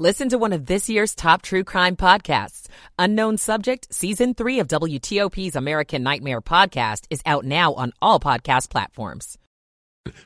Listen 0.00 0.28
to 0.28 0.38
one 0.38 0.52
of 0.52 0.66
this 0.66 0.88
year's 0.88 1.16
top 1.16 1.42
true 1.42 1.64
crime 1.64 1.96
podcasts. 1.96 2.68
Unknown 3.00 3.36
Subject, 3.36 3.92
Season 3.92 4.32
3 4.32 4.60
of 4.60 4.68
WTOP's 4.68 5.56
American 5.56 6.04
Nightmare 6.04 6.40
podcast 6.40 7.06
is 7.10 7.20
out 7.26 7.44
now 7.44 7.74
on 7.74 7.92
all 8.00 8.20
podcast 8.20 8.70
platforms. 8.70 9.38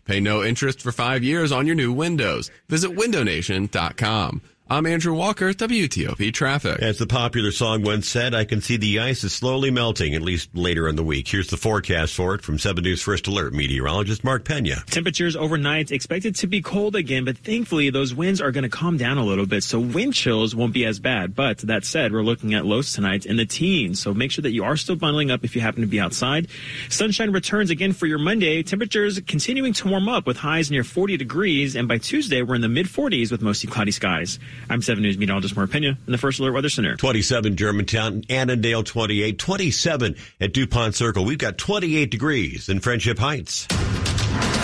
Pay 0.05 0.21
no 0.21 0.45
interest 0.45 0.83
for 0.83 0.93
five 0.93 1.25
years 1.25 1.53
on 1.53 1.67
your 1.67 1.75
new 1.75 1.91
windows. 1.91 2.51
Visit 2.69 2.91
windownation.com. 2.91 4.43
I'm 4.73 4.87
Andrew 4.87 5.13
Walker, 5.13 5.53
WTOP 5.53 6.33
Traffic. 6.33 6.81
As 6.81 6.97
the 6.97 7.07
popular 7.07 7.53
song 7.53 7.83
once 7.83 8.09
said, 8.09 8.35
I 8.35 8.47
can 8.47 8.63
see 8.63 8.79
the 8.79 9.01
ice 9.01 9.23
is 9.23 9.35
slowly 9.35 9.71
melting, 9.71 10.15
at 10.15 10.23
least 10.23 10.49
later 10.55 10.89
in 10.89 10.97
the 10.97 11.05
week. 11.05 11.29
Here's 11.29 11.51
the 11.51 11.59
forecast 11.59 12.15
for 12.15 12.35
it 12.35 12.41
from 12.41 12.59
7 12.59 12.83
News 12.83 13.03
First 13.03 13.27
Alert 13.27 13.53
meteorologist 13.53 14.25
Mark 14.25 14.47
Pena. 14.47 14.77
Temperatures 14.87 15.37
overnight 15.37 15.93
expected 15.93 16.37
to 16.37 16.47
be 16.47 16.63
cold 16.63 16.97
again, 16.97 17.27
but 17.27 17.37
thankfully 17.37 17.91
those 17.91 18.15
winds 18.15 18.41
are 18.41 18.51
going 18.51 18.63
to 18.63 18.71
calm 18.71 18.97
down 18.97 19.19
a 19.19 19.25
little 19.27 19.45
bit, 19.45 19.63
so 19.63 19.79
wind 19.79 20.15
chills 20.15 20.55
won't 20.55 20.73
be 20.73 20.87
as 20.87 20.99
bad. 20.99 21.35
But 21.35 21.59
that 21.59 21.85
said, 21.85 22.11
we're 22.11 22.23
looking 22.23 22.55
at 22.55 22.65
lows 22.65 22.95
tonight 22.95 23.27
in 23.27 23.37
the 23.37 23.45
teens, 23.45 24.01
so 24.01 24.15
make 24.15 24.31
sure 24.31 24.41
that 24.41 24.53
you 24.53 24.65
are 24.65 24.79
still 24.79 24.97
bundling 24.97 25.31
up 25.31 25.45
if 25.45 25.55
you 25.55 25.61
happen 25.61 25.83
to 25.83 25.87
be 25.87 26.01
outside. 26.01 26.49
Sunshine 26.89 27.31
returns 27.31 27.69
again 27.69 27.93
for 27.93 28.07
your 28.07 28.19
Monday. 28.19 28.63
Temperatures 28.63 29.21
continuing 29.27 29.75
to 29.75 29.89
warm 29.89 30.09
up 30.09 30.27
with 30.27 30.39
highs 30.39 30.71
near 30.71 30.83
40 30.83 31.19
degrees, 31.19 31.77
and 31.77 31.87
by 31.87 31.99
Tuesday 31.99 32.41
we're 32.41 32.55
in 32.55 32.63
the 32.63 32.71
mid 32.71 32.87
40s 32.87 33.31
with 33.31 33.43
mostly 33.43 33.71
cloudy 33.71 33.91
skies. 33.91 34.39
I'm 34.71 34.83
7 34.83 35.03
News 35.03 35.19
meteorologist 35.19 35.57
Mark 35.57 35.71
Pena 35.71 35.99
in 36.07 36.13
the 36.13 36.19
First 36.19 36.41
Alert 36.41 36.53
Weather 36.53 36.69
Center. 36.69 36.97
27 36.97 37.57
Germantown, 37.57 38.23
Annandale 38.29 38.83
28, 38.83 39.39
27 39.39 40.17
at 40.41 40.53
DuPont 40.53 40.95
Circle. 40.95 41.25
We've 41.25 41.39
got 41.39 41.59
28 41.59 42.11
degrees 42.11 42.69
in 42.69 42.81
Friendship 42.81 43.19
Heights. 43.19 43.67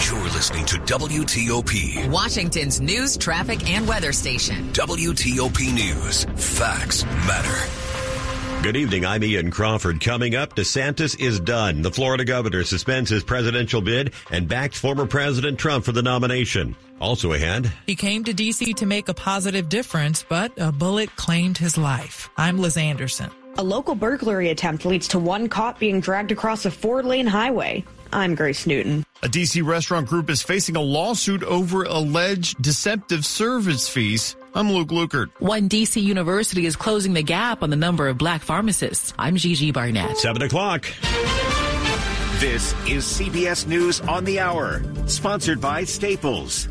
You're 0.06 0.22
listening 0.24 0.64
to 0.66 0.76
WTOP. 0.76 2.08
Washington's 2.10 2.80
news, 2.80 3.16
traffic, 3.16 3.69
and 3.69 3.86
weather 3.86 4.12
station. 4.12 4.72
WTOP 4.72 5.74
News. 5.74 6.24
Facts 6.36 7.04
matter. 7.04 7.88
Good 8.61 8.77
evening. 8.77 9.06
I'm 9.06 9.23
Ian 9.23 9.53
Crawford. 9.53 10.01
Coming 10.01 10.34
up, 10.34 10.56
DeSantis 10.56 11.19
is 11.20 11.39
done. 11.39 11.81
The 11.81 11.92
Florida 11.92 12.25
governor 12.25 12.65
suspends 12.65 13.09
his 13.09 13.23
presidential 13.23 13.81
bid 13.81 14.12
and 14.33 14.48
backed 14.48 14.77
former 14.77 15.06
President 15.06 15.59
Trump 15.61 15.84
for 15.84 15.92
the 15.92 16.03
nomination. 16.03 16.75
Also 17.00 17.34
ahead. 17.34 17.73
He 17.87 17.95
came 17.95 18.25
to 18.25 18.34
D.C. 18.34 18.75
to 18.75 18.84
make 18.84 19.09
a 19.09 19.15
positive 19.15 19.69
difference, 19.69 20.25
but 20.28 20.53
a 20.56 20.73
bullet 20.73 21.15
claimed 21.15 21.56
his 21.56 21.78
life. 21.78 22.28
I'm 22.37 22.59
Liz 22.59 22.77
Anderson. 22.77 23.31
A 23.59 23.62
local 23.62 23.95
burglary 23.95 24.50
attempt 24.50 24.84
leads 24.84 25.06
to 25.09 25.20
one 25.20 25.48
cop 25.48 25.78
being 25.78 26.00
dragged 26.00 26.33
across 26.33 26.67
a 26.67 26.70
four 26.70 27.05
lane 27.05 27.28
highway. 27.28 27.84
I'm 28.12 28.34
Grace 28.34 28.67
Newton. 28.67 29.05
A 29.22 29.28
DC 29.28 29.65
restaurant 29.65 30.09
group 30.09 30.31
is 30.31 30.43
facing 30.43 30.75
a 30.77 30.81
lawsuit 30.81 31.43
over 31.45 31.84
alleged 31.84 32.61
deceptive 32.61 33.25
service 33.25 33.89
fees. 33.89 34.34
I'm 34.59 34.73
Luke 34.73 34.89
Lukert. 34.89 35.31
One 35.39 35.69
DC 35.69 36.03
university 36.03 36.67
is 36.67 36.75
closing 36.75 37.14
the 37.14 37.23
gap 37.23 37.62
on 37.62 37.70
the 37.70 37.77
number 37.77 38.09
of 38.09 38.19
black 38.19 38.42
pharmacists. 38.42 39.15
I'm 39.17 39.37
Gigi 39.37 39.70
Barnett. 39.70 40.17
Seven 40.17 40.42
o'clock. 40.42 40.84
This 42.41 42.73
is 42.89 43.05
CBS 43.05 43.69
News 43.69 44.00
on 44.00 44.25
the 44.25 44.41
Hour, 44.41 44.83
sponsored 45.06 45.61
by 45.61 45.84
Staples. 45.84 46.69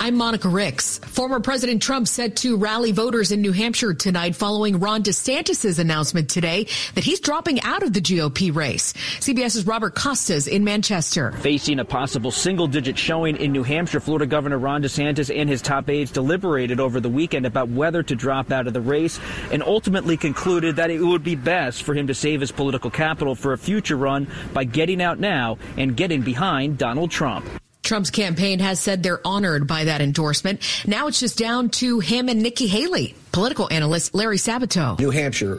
I'm 0.00 0.16
Monica 0.16 0.48
Ricks. 0.48 0.98
Former 0.98 1.40
President 1.40 1.80
Trump 1.80 2.08
set 2.08 2.36
to 2.36 2.56
rally 2.56 2.92
voters 2.92 3.32
in 3.32 3.40
New 3.40 3.52
Hampshire 3.52 3.94
tonight 3.94 4.34
following 4.34 4.80
Ron 4.80 5.02
DeSantis' 5.02 5.78
announcement 5.78 6.28
today 6.28 6.66
that 6.94 7.04
he's 7.04 7.20
dropping 7.20 7.60
out 7.62 7.82
of 7.82 7.92
the 7.92 8.00
GOP 8.00 8.54
race. 8.54 8.92
CBS's 9.20 9.66
Robert 9.66 9.94
Costa's 9.94 10.48
in 10.48 10.64
Manchester. 10.64 11.32
Facing 11.32 11.78
a 11.78 11.84
possible 11.84 12.30
single 12.30 12.66
digit 12.66 12.98
showing 12.98 13.36
in 13.36 13.52
New 13.52 13.62
Hampshire, 13.62 14.00
Florida 14.00 14.26
Governor 14.26 14.58
Ron 14.58 14.82
DeSantis 14.82 15.34
and 15.34 15.48
his 15.48 15.62
top 15.62 15.88
aides 15.88 16.10
deliberated 16.10 16.80
over 16.80 17.00
the 17.00 17.08
weekend 17.08 17.46
about 17.46 17.68
whether 17.68 18.02
to 18.02 18.14
drop 18.14 18.50
out 18.50 18.66
of 18.66 18.72
the 18.72 18.80
race 18.80 19.20
and 19.52 19.62
ultimately 19.62 20.16
concluded 20.16 20.76
that 20.76 20.90
it 20.90 21.00
would 21.00 21.22
be 21.24 21.36
best 21.36 21.84
for 21.84 21.94
him 21.94 22.08
to 22.08 22.14
save 22.14 22.40
his 22.40 22.52
political 22.52 22.90
capital 22.90 23.34
for 23.34 23.52
a 23.52 23.58
future 23.58 23.96
run 23.96 24.26
by 24.52 24.64
getting 24.64 25.00
out 25.00 25.18
now 25.20 25.56
and 25.78 25.96
getting 25.96 26.20
behind 26.20 26.76
Donald 26.78 27.10
Trump. 27.10 27.48
Trump's 27.84 28.10
campaign 28.10 28.58
has 28.58 28.80
said 28.80 29.02
they're 29.02 29.24
honored 29.26 29.66
by 29.66 29.84
that 29.84 30.00
endorsement. 30.00 30.60
Now 30.86 31.06
it's 31.06 31.20
just 31.20 31.38
down 31.38 31.68
to 31.70 32.00
him 32.00 32.28
and 32.28 32.42
Nikki 32.42 32.66
Haley. 32.66 33.14
Political 33.32 33.72
analyst 33.72 34.14
Larry 34.14 34.38
Sabato. 34.38 34.98
New 34.98 35.10
Hampshire 35.10 35.58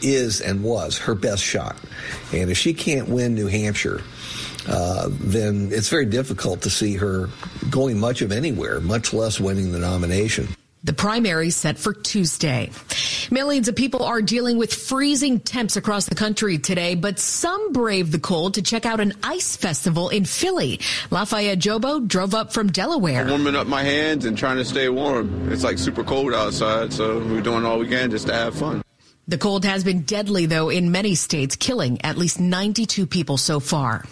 is 0.00 0.40
and 0.40 0.62
was 0.62 0.98
her 0.98 1.14
best 1.14 1.42
shot. 1.42 1.76
And 2.32 2.50
if 2.50 2.56
she 2.58 2.74
can't 2.74 3.08
win 3.08 3.34
New 3.34 3.46
Hampshire, 3.46 4.02
uh, 4.68 5.08
then 5.10 5.70
it's 5.72 5.88
very 5.88 6.06
difficult 6.06 6.62
to 6.62 6.70
see 6.70 6.94
her 6.94 7.28
going 7.70 7.98
much 7.98 8.22
of 8.22 8.32
anywhere, 8.32 8.80
much 8.80 9.12
less 9.12 9.40
winning 9.40 9.72
the 9.72 9.78
nomination. 9.78 10.48
The 10.84 10.92
primary 10.92 11.48
set 11.48 11.78
for 11.78 11.94
Tuesday. 11.94 12.70
Millions 13.30 13.68
of 13.68 13.74
people 13.74 14.02
are 14.02 14.20
dealing 14.20 14.58
with 14.58 14.74
freezing 14.74 15.40
temps 15.40 15.78
across 15.78 16.04
the 16.10 16.14
country 16.14 16.58
today, 16.58 16.94
but 16.94 17.18
some 17.18 17.72
brave 17.72 18.12
the 18.12 18.18
cold 18.18 18.54
to 18.54 18.62
check 18.62 18.84
out 18.84 19.00
an 19.00 19.14
ice 19.22 19.56
festival 19.56 20.10
in 20.10 20.26
Philly. 20.26 20.80
Lafayette 21.10 21.58
Jobo 21.58 22.06
drove 22.06 22.34
up 22.34 22.52
from 22.52 22.70
Delaware. 22.70 23.22
I'm 23.22 23.28
warming 23.28 23.56
up 23.56 23.66
my 23.66 23.82
hands 23.82 24.26
and 24.26 24.36
trying 24.36 24.58
to 24.58 24.64
stay 24.66 24.90
warm. 24.90 25.50
It's 25.50 25.64
like 25.64 25.78
super 25.78 26.04
cold 26.04 26.34
outside, 26.34 26.92
so 26.92 27.18
we're 27.18 27.40
doing 27.40 27.64
all 27.64 27.78
we 27.78 27.88
can 27.88 28.10
just 28.10 28.26
to 28.26 28.34
have 28.34 28.54
fun. 28.54 28.82
The 29.26 29.38
cold 29.38 29.64
has 29.64 29.84
been 29.84 30.02
deadly, 30.02 30.44
though, 30.44 30.68
in 30.68 30.92
many 30.92 31.14
states, 31.14 31.56
killing 31.56 31.98
at 32.02 32.18
least 32.18 32.40
92 32.40 33.06
people 33.06 33.38
so 33.38 33.58
far. 33.58 34.04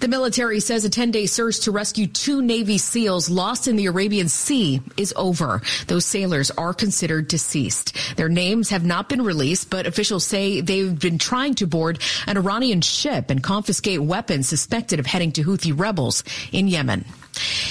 The 0.00 0.08
military 0.08 0.60
says 0.60 0.84
a 0.84 0.90
10 0.90 1.10
day 1.10 1.26
search 1.26 1.60
to 1.60 1.70
rescue 1.70 2.06
two 2.06 2.42
Navy 2.42 2.78
SEALs 2.78 3.30
lost 3.30 3.68
in 3.68 3.76
the 3.76 3.86
Arabian 3.86 4.28
Sea 4.28 4.80
is 4.96 5.14
over. 5.16 5.62
Those 5.86 6.04
sailors 6.04 6.50
are 6.50 6.74
considered 6.74 7.28
deceased. 7.28 7.96
Their 8.16 8.28
names 8.28 8.70
have 8.70 8.84
not 8.84 9.08
been 9.08 9.22
released, 9.22 9.70
but 9.70 9.86
officials 9.86 10.24
say 10.24 10.60
they've 10.60 10.98
been 10.98 11.18
trying 11.18 11.54
to 11.54 11.66
board 11.66 12.00
an 12.26 12.36
Iranian 12.36 12.80
ship 12.80 13.30
and 13.30 13.42
confiscate 13.42 14.02
weapons 14.02 14.48
suspected 14.48 15.00
of 15.00 15.06
heading 15.06 15.32
to 15.32 15.44
Houthi 15.44 15.78
rebels 15.78 16.24
in 16.52 16.68
Yemen. 16.68 17.04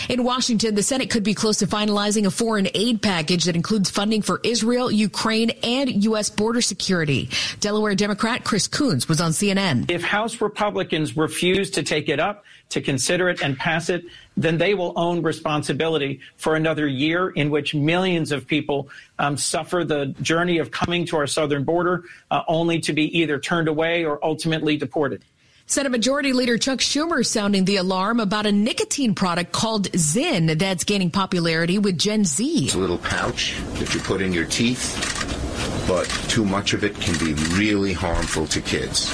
In 0.10 0.24
Washington, 0.24 0.76
the 0.76 0.84
Senate 0.84 1.10
could 1.10 1.24
be 1.24 1.34
close 1.34 1.58
to 1.58 1.68
finalizing 1.68 2.26
a 2.26 2.32
foreign 2.32 2.68
aid 2.74 3.02
package 3.02 3.46
that 3.46 3.56
includes 3.56 3.90
funding 3.90 4.22
for 4.22 4.40
Israel, 4.44 4.92
Ukraine, 4.92 5.52
and 5.64 6.04
U.S. 6.06 6.30
border 6.30 6.62
security. 6.62 7.30
Delaware 7.60 7.96
Democrat 7.96 8.44
Chris 8.44 8.68
Coons 8.68 9.08
was 9.08 9.22
on 9.22 9.32
CNN. 9.32 9.90
If 9.90 10.04
House 10.04 10.42
Republicans 10.42 11.16
refuse 11.16 11.72
to 11.72 11.84
take 11.84 12.10
it 12.10 12.20
up, 12.20 12.44
to 12.74 12.82
consider 12.82 13.30
it 13.30 13.42
and 13.44 13.56
pass 13.58 13.90
it, 13.90 14.04
then 14.36 14.58
they 14.58 14.74
will 14.74 14.94
own 14.96 15.22
responsibility 15.22 16.20
for 16.38 16.56
another 16.56 16.88
year 16.88 17.30
in 17.30 17.52
which 17.52 17.76
millions 17.76 18.32
of 18.32 18.48
people 18.48 18.90
um, 19.20 19.38
suffer 19.38 19.84
the 19.84 20.08
journey 20.22 20.58
of 20.58 20.72
coming 20.72 21.06
to 21.06 21.16
our 21.16 21.28
southern 21.28 21.64
border 21.64 22.04
uh, 22.32 22.42
only 22.48 22.80
to 22.80 22.92
be 22.92 23.20
either 23.20 23.40
turned 23.40 23.68
away 23.68 24.04
or 24.04 24.24
ultimately 24.26 24.76
deported. 24.76 25.24
Senate 25.74 25.90
Majority 25.90 26.34
Leader 26.34 26.60
Chuck 26.60 26.78
Schumer 26.78 27.26
sounding 27.26 27.66
the 27.66 27.78
alarm 27.78 28.20
about 28.20 28.46
a 28.46 28.52
nicotine 28.52 29.16
product 29.16 29.52
called 29.52 29.90
Zyn 29.94 30.60
that's 30.60 30.84
gaining 30.84 31.10
popularity 31.10 31.80
with 31.80 31.98
Gen 31.98 32.26
Z. 32.26 32.66
It's 32.66 32.76
a 32.76 32.78
little 32.78 33.00
pouch 33.00 33.56
that 33.80 33.92
you 33.92 34.00
put 34.00 34.22
in 34.22 34.34
your 34.34 34.46
teeth, 34.46 34.94
but 35.88 36.08
too 36.30 36.46
much 36.46 36.76
of 36.76 36.84
it 36.84 36.94
can 37.00 37.18
be 37.18 37.34
really 37.58 37.92
harmful 37.92 38.46
to 38.46 38.62
kids. 38.62 39.10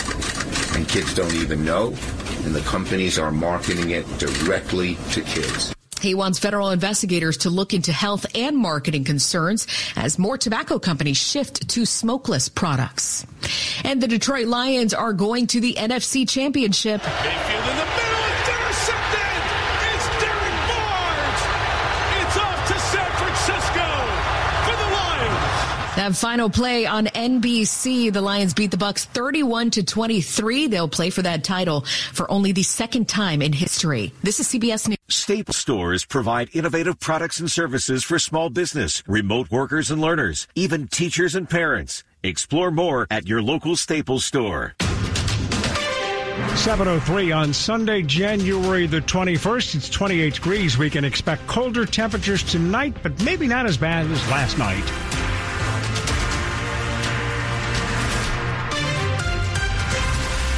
And 0.75 0.85
kids 0.85 1.13
don't 1.13 1.33
even 1.35 1.63
know, 1.63 1.95
and 2.43 2.53
the 2.53 2.63
companies 2.65 3.17
are 3.17 3.31
marketing 3.31 3.91
it 3.91 4.05
directly 4.17 4.95
to 5.11 5.21
kids. 5.21 5.73
He 6.01 6.15
wants 6.15 6.39
federal 6.39 6.71
investigators 6.71 7.37
to 7.37 7.49
look 7.49 7.73
into 7.73 7.91
health 7.91 8.25
and 8.35 8.57
marketing 8.57 9.03
concerns 9.03 9.67
as 9.95 10.17
more 10.17 10.37
tobacco 10.37 10.79
companies 10.79 11.17
shift 11.17 11.69
to 11.69 11.85
smokeless 11.85 12.49
products. 12.49 13.25
And 13.83 14.01
the 14.01 14.07
Detroit 14.07 14.47
Lions 14.47 14.93
are 14.93 15.13
going 15.13 15.47
to 15.47 15.59
the 15.59 15.75
NFC 15.75 16.27
Championship. 16.27 17.01
That 25.99 26.15
final 26.15 26.49
play 26.49 26.85
on 26.85 27.07
NBC, 27.07 28.13
the 28.13 28.21
Lions 28.21 28.53
beat 28.53 28.71
the 28.71 28.77
Bucks 28.77 29.03
31 29.03 29.71
to 29.71 29.83
23. 29.83 30.67
They'll 30.67 30.87
play 30.87 31.09
for 31.09 31.23
that 31.23 31.43
title 31.43 31.81
for 32.13 32.31
only 32.31 32.53
the 32.53 32.63
second 32.63 33.09
time 33.09 33.41
in 33.41 33.51
history. 33.51 34.13
This 34.23 34.39
is 34.39 34.47
CBS 34.47 34.87
News. 34.87 34.97
Staples 35.09 35.57
stores 35.57 36.05
provide 36.05 36.55
innovative 36.55 37.01
products 37.01 37.41
and 37.41 37.51
services 37.51 38.05
for 38.05 38.17
small 38.17 38.49
business, 38.49 39.03
remote 39.07 39.51
workers 39.51 39.91
and 39.91 39.99
learners, 39.99 40.47
even 40.55 40.87
teachers 40.87 41.35
and 41.35 41.49
parents. 41.49 42.05
Explore 42.23 42.71
more 42.71 43.05
at 43.11 43.27
your 43.27 43.41
local 43.41 43.75
Staples 43.75 44.23
store. 44.23 44.75
703 44.79 47.33
on 47.33 47.51
Sunday, 47.51 48.03
January 48.03 48.87
the 48.87 49.01
21st. 49.01 49.75
It's 49.75 49.89
28 49.89 50.33
degrees. 50.33 50.77
We 50.77 50.89
can 50.89 51.03
expect 51.03 51.45
colder 51.47 51.85
temperatures 51.85 52.41
tonight, 52.41 52.95
but 53.03 53.21
maybe 53.21 53.47
not 53.47 53.65
as 53.65 53.75
bad 53.75 54.09
as 54.09 54.29
last 54.29 54.57
night. 54.57 55.18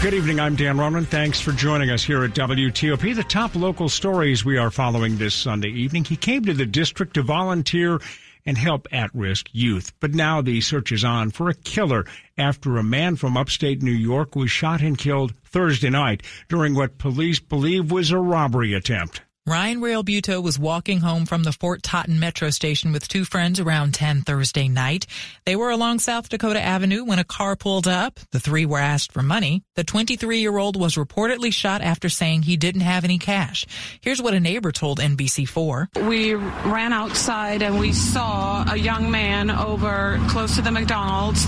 Good 0.02 0.16
evening. 0.16 0.40
I'm 0.40 0.56
Dan 0.56 0.80
Ronan. 0.80 1.06
Thanks 1.06 1.40
for 1.40 1.52
joining 1.52 1.92
us 1.92 2.04
here 2.04 2.24
at 2.24 2.32
WTOP. 2.32 3.16
The 3.16 3.24
top 3.24 3.54
local 3.54 3.88
stories 3.88 4.44
we 4.44 4.58
are 4.58 4.72
following 4.72 5.16
this 5.16 5.36
Sunday 5.36 5.70
evening. 5.70 6.06
He 6.06 6.16
came 6.16 6.44
to 6.46 6.56
the 6.56 6.66
district 6.66 7.14
to 7.14 7.22
volunteer 7.22 8.02
and 8.44 8.58
help 8.58 8.88
at 8.92 9.14
risk 9.14 9.50
youth. 9.52 9.94
But 10.00 10.16
now 10.16 10.42
the 10.42 10.60
search 10.60 10.92
is 10.92 11.04
on 11.04 11.30
for 11.30 11.50
a 11.50 11.54
killer 11.54 12.08
after 12.36 12.78
a 12.78 12.84
man 12.84 13.16
from 13.16 13.38
upstate 13.38 13.84
New 13.84 13.92
York 13.92 14.36
was 14.36 14.50
shot 14.50 14.82
and 14.82 14.98
killed 14.98 15.36
Thursday 15.44 15.92
night 15.92 16.24
during 16.50 16.74
what 16.74 16.98
police 16.98 17.40
believe 17.40 17.92
was 17.92 18.10
a 18.10 18.18
robbery 18.18 18.74
attempt. 18.74 19.22
Ryan 19.48 19.82
Realbuto 19.82 20.42
was 20.42 20.60
walking 20.60 21.00
home 21.00 21.26
from 21.26 21.42
the 21.42 21.52
Fort 21.52 21.82
Totten 21.82 22.20
metro 22.20 22.52
station 22.52 22.92
with 22.92 23.08
two 23.08 23.26
friends 23.26 23.60
around 23.60 23.96
10 23.96 24.22
Thursday 24.22 24.68
night. 24.68 25.08
They 25.48 25.56
were 25.56 25.72
along 25.72 25.98
South 25.98 26.30
Dakota 26.30 26.62
Avenue 26.62 27.04
when 27.04 27.18
a 27.18 27.24
car 27.24 27.56
pulled 27.56 27.88
up. 27.88 28.20
The 28.32 28.40
three 28.40 28.68
were 28.68 28.78
asked 28.78 29.12
for 29.12 29.24
money. 29.24 29.64
The 29.76 29.84
23-year-old 29.84 30.80
was 30.80 30.94
reportedly 30.94 31.52
shot 31.52 31.82
after 31.82 32.08
saying 32.08 32.44
he 32.44 32.56
didn't 32.56 32.82
have 32.82 33.04
any 33.04 33.18
cash. 33.18 33.66
Here's 34.02 34.22
what 34.22 34.36
a 34.36 34.40
neighbor 34.40 34.72
told 34.72 35.00
NBC4. 35.00 36.08
We 36.08 36.36
ran 36.36 36.94
outside 36.94 37.64
and 37.64 37.80
we 37.80 37.94
saw 37.94 38.64
a 38.72 38.78
young 38.78 39.10
man 39.10 39.50
over 39.50 40.20
close 40.30 40.56
to 40.58 40.62
the 40.62 40.72
McDonald's 40.72 41.48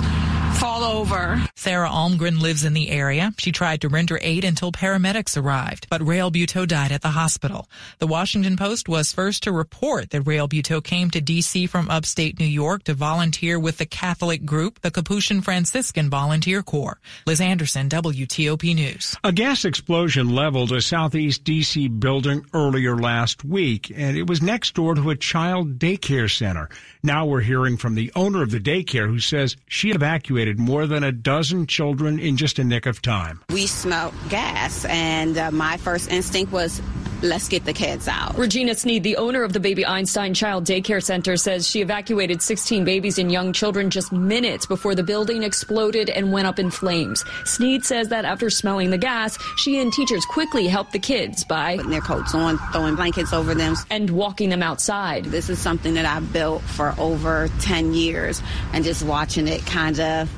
fall 0.64 0.86
over. 0.86 1.44
Sarah 1.56 1.90
Almgren 1.90 2.40
lives 2.40 2.64
in 2.64 2.72
the 2.72 2.90
area. 2.90 3.34
She 3.38 3.52
tried 3.52 3.82
to 3.82 3.90
render 3.90 4.18
aid 4.22 4.46
until 4.46 4.72
paramedics 4.72 5.36
arrived, 5.36 5.88
but 5.90 6.00
Realbuto 6.00 6.66
died 6.66 6.94
at 6.94 7.02
the 7.02 7.10
hospital. 7.10 7.70
The 8.00 8.08
Washington 8.08 8.56
Post 8.56 8.88
was 8.88 9.12
first 9.12 9.44
to 9.44 9.52
report 9.52 10.12
that 10.12 10.24
Realbuto 10.24 10.82
came 10.82 11.10
to 11.12 11.20
D.C. 11.20 11.68
from 11.68 11.90
upstate 11.90 12.40
New 12.40 12.46
York 12.46 12.84
to 12.84 12.94
volunteer 12.94 13.60
with 13.60 13.78
the 13.78 13.86
Catholic 13.86 14.46
group, 14.46 14.80
the 14.80 14.92
Capuchin 14.92 15.42
Franciscan 15.42 16.10
Volunteer 16.10 16.64
Corps. 16.64 16.98
Liz 17.28 17.42
Anderson, 17.42 17.90
WTOP 17.90 18.74
News. 18.74 19.18
A 19.26 19.34
gas 19.34 19.66
explosion 19.66 20.30
leveled 20.30 20.72
a 20.72 20.80
southeast 20.80 21.44
D.C. 21.44 21.90
building 21.90 22.46
earlier 22.54 22.98
last 22.98 23.44
week, 23.44 23.92
and 23.94 24.16
it 24.16 24.28
was 24.28 24.42
next 24.42 24.76
door 24.76 24.96
to 24.96 25.10
a 25.10 25.16
child 25.18 25.78
daycare 25.78 26.34
center. 26.34 26.70
Now 27.04 27.26
we're 27.26 27.42
hearing 27.42 27.76
from 27.76 27.96
the 27.96 28.14
owner 28.16 28.42
of 28.42 28.52
the 28.52 28.62
daycare 28.62 29.08
who 29.08 29.20
says 29.20 29.58
she 29.68 29.92
evacuated 29.92 30.53
more 30.60 30.88
than 30.88 31.04
a 31.04 31.12
dozen 31.12 31.68
children 31.68 32.20
in 32.20 32.38
just 32.38 32.60
a 32.60 32.64
nick 32.64 32.86
of 32.86 33.02
time. 33.02 33.42
We 33.50 33.68
smelled 33.68 34.14
gas, 34.30 34.86
and 34.86 35.38
uh, 35.38 35.52
my 35.52 35.78
first 35.78 36.12
instinct 36.12 36.52
was, 36.52 36.82
let's 37.24 37.48
get 37.48 37.64
the 37.66 37.74
kids 37.74 38.08
out. 38.08 38.38
Regina 38.38 38.76
Sneed, 38.76 39.04
the 39.04 39.16
owner 39.16 39.44
of 39.44 39.54
the 39.54 39.60
Baby 39.60 39.86
Einstein 39.86 40.34
Child 40.34 40.66
Daycare 40.66 41.02
Center, 41.02 41.38
says 41.38 41.68
she 41.68 41.82
evacuated 41.82 42.42
16 42.42 42.84
babies 42.84 43.18
and 43.18 43.32
young 43.32 43.54
children 43.54 43.90
just 43.90 44.12
minutes 44.12 44.66
before 44.66 44.94
the 44.94 45.04
building 45.04 45.44
exploded 45.44 46.10
and 46.10 46.32
went 46.32 46.48
up 46.48 46.60
in 46.60 46.70
flames. 46.70 47.24
Sneed 47.46 47.86
says 47.86 48.10
that 48.10 48.26
after 48.26 48.50
smelling 48.50 48.90
the 48.90 48.98
gas, 48.98 49.38
she 49.58 49.80
and 49.80 49.92
teachers 49.94 50.26
quickly 50.26 50.68
helped 50.68 50.92
the 50.92 51.00
kids 51.00 51.44
by 51.46 51.78
putting 51.78 51.92
their 51.92 52.02
coats 52.02 52.36
on, 52.36 52.58
throwing 52.72 52.96
blankets 52.96 53.32
over 53.32 53.56
them, 53.56 53.76
and 53.90 54.10
walking 54.10 54.50
them 54.50 54.62
outside. 54.62 55.26
This 55.26 55.50
is 55.50 55.60
something 55.60 55.94
that 55.94 56.06
I've 56.06 56.34
built 56.34 56.62
for 56.62 56.94
over 56.98 57.50
10 57.62 57.94
years, 57.94 58.42
and 58.74 58.84
just 58.84 59.04
watching 59.04 59.48
it 59.48 59.66
kind 59.66 60.00
of 60.00 60.30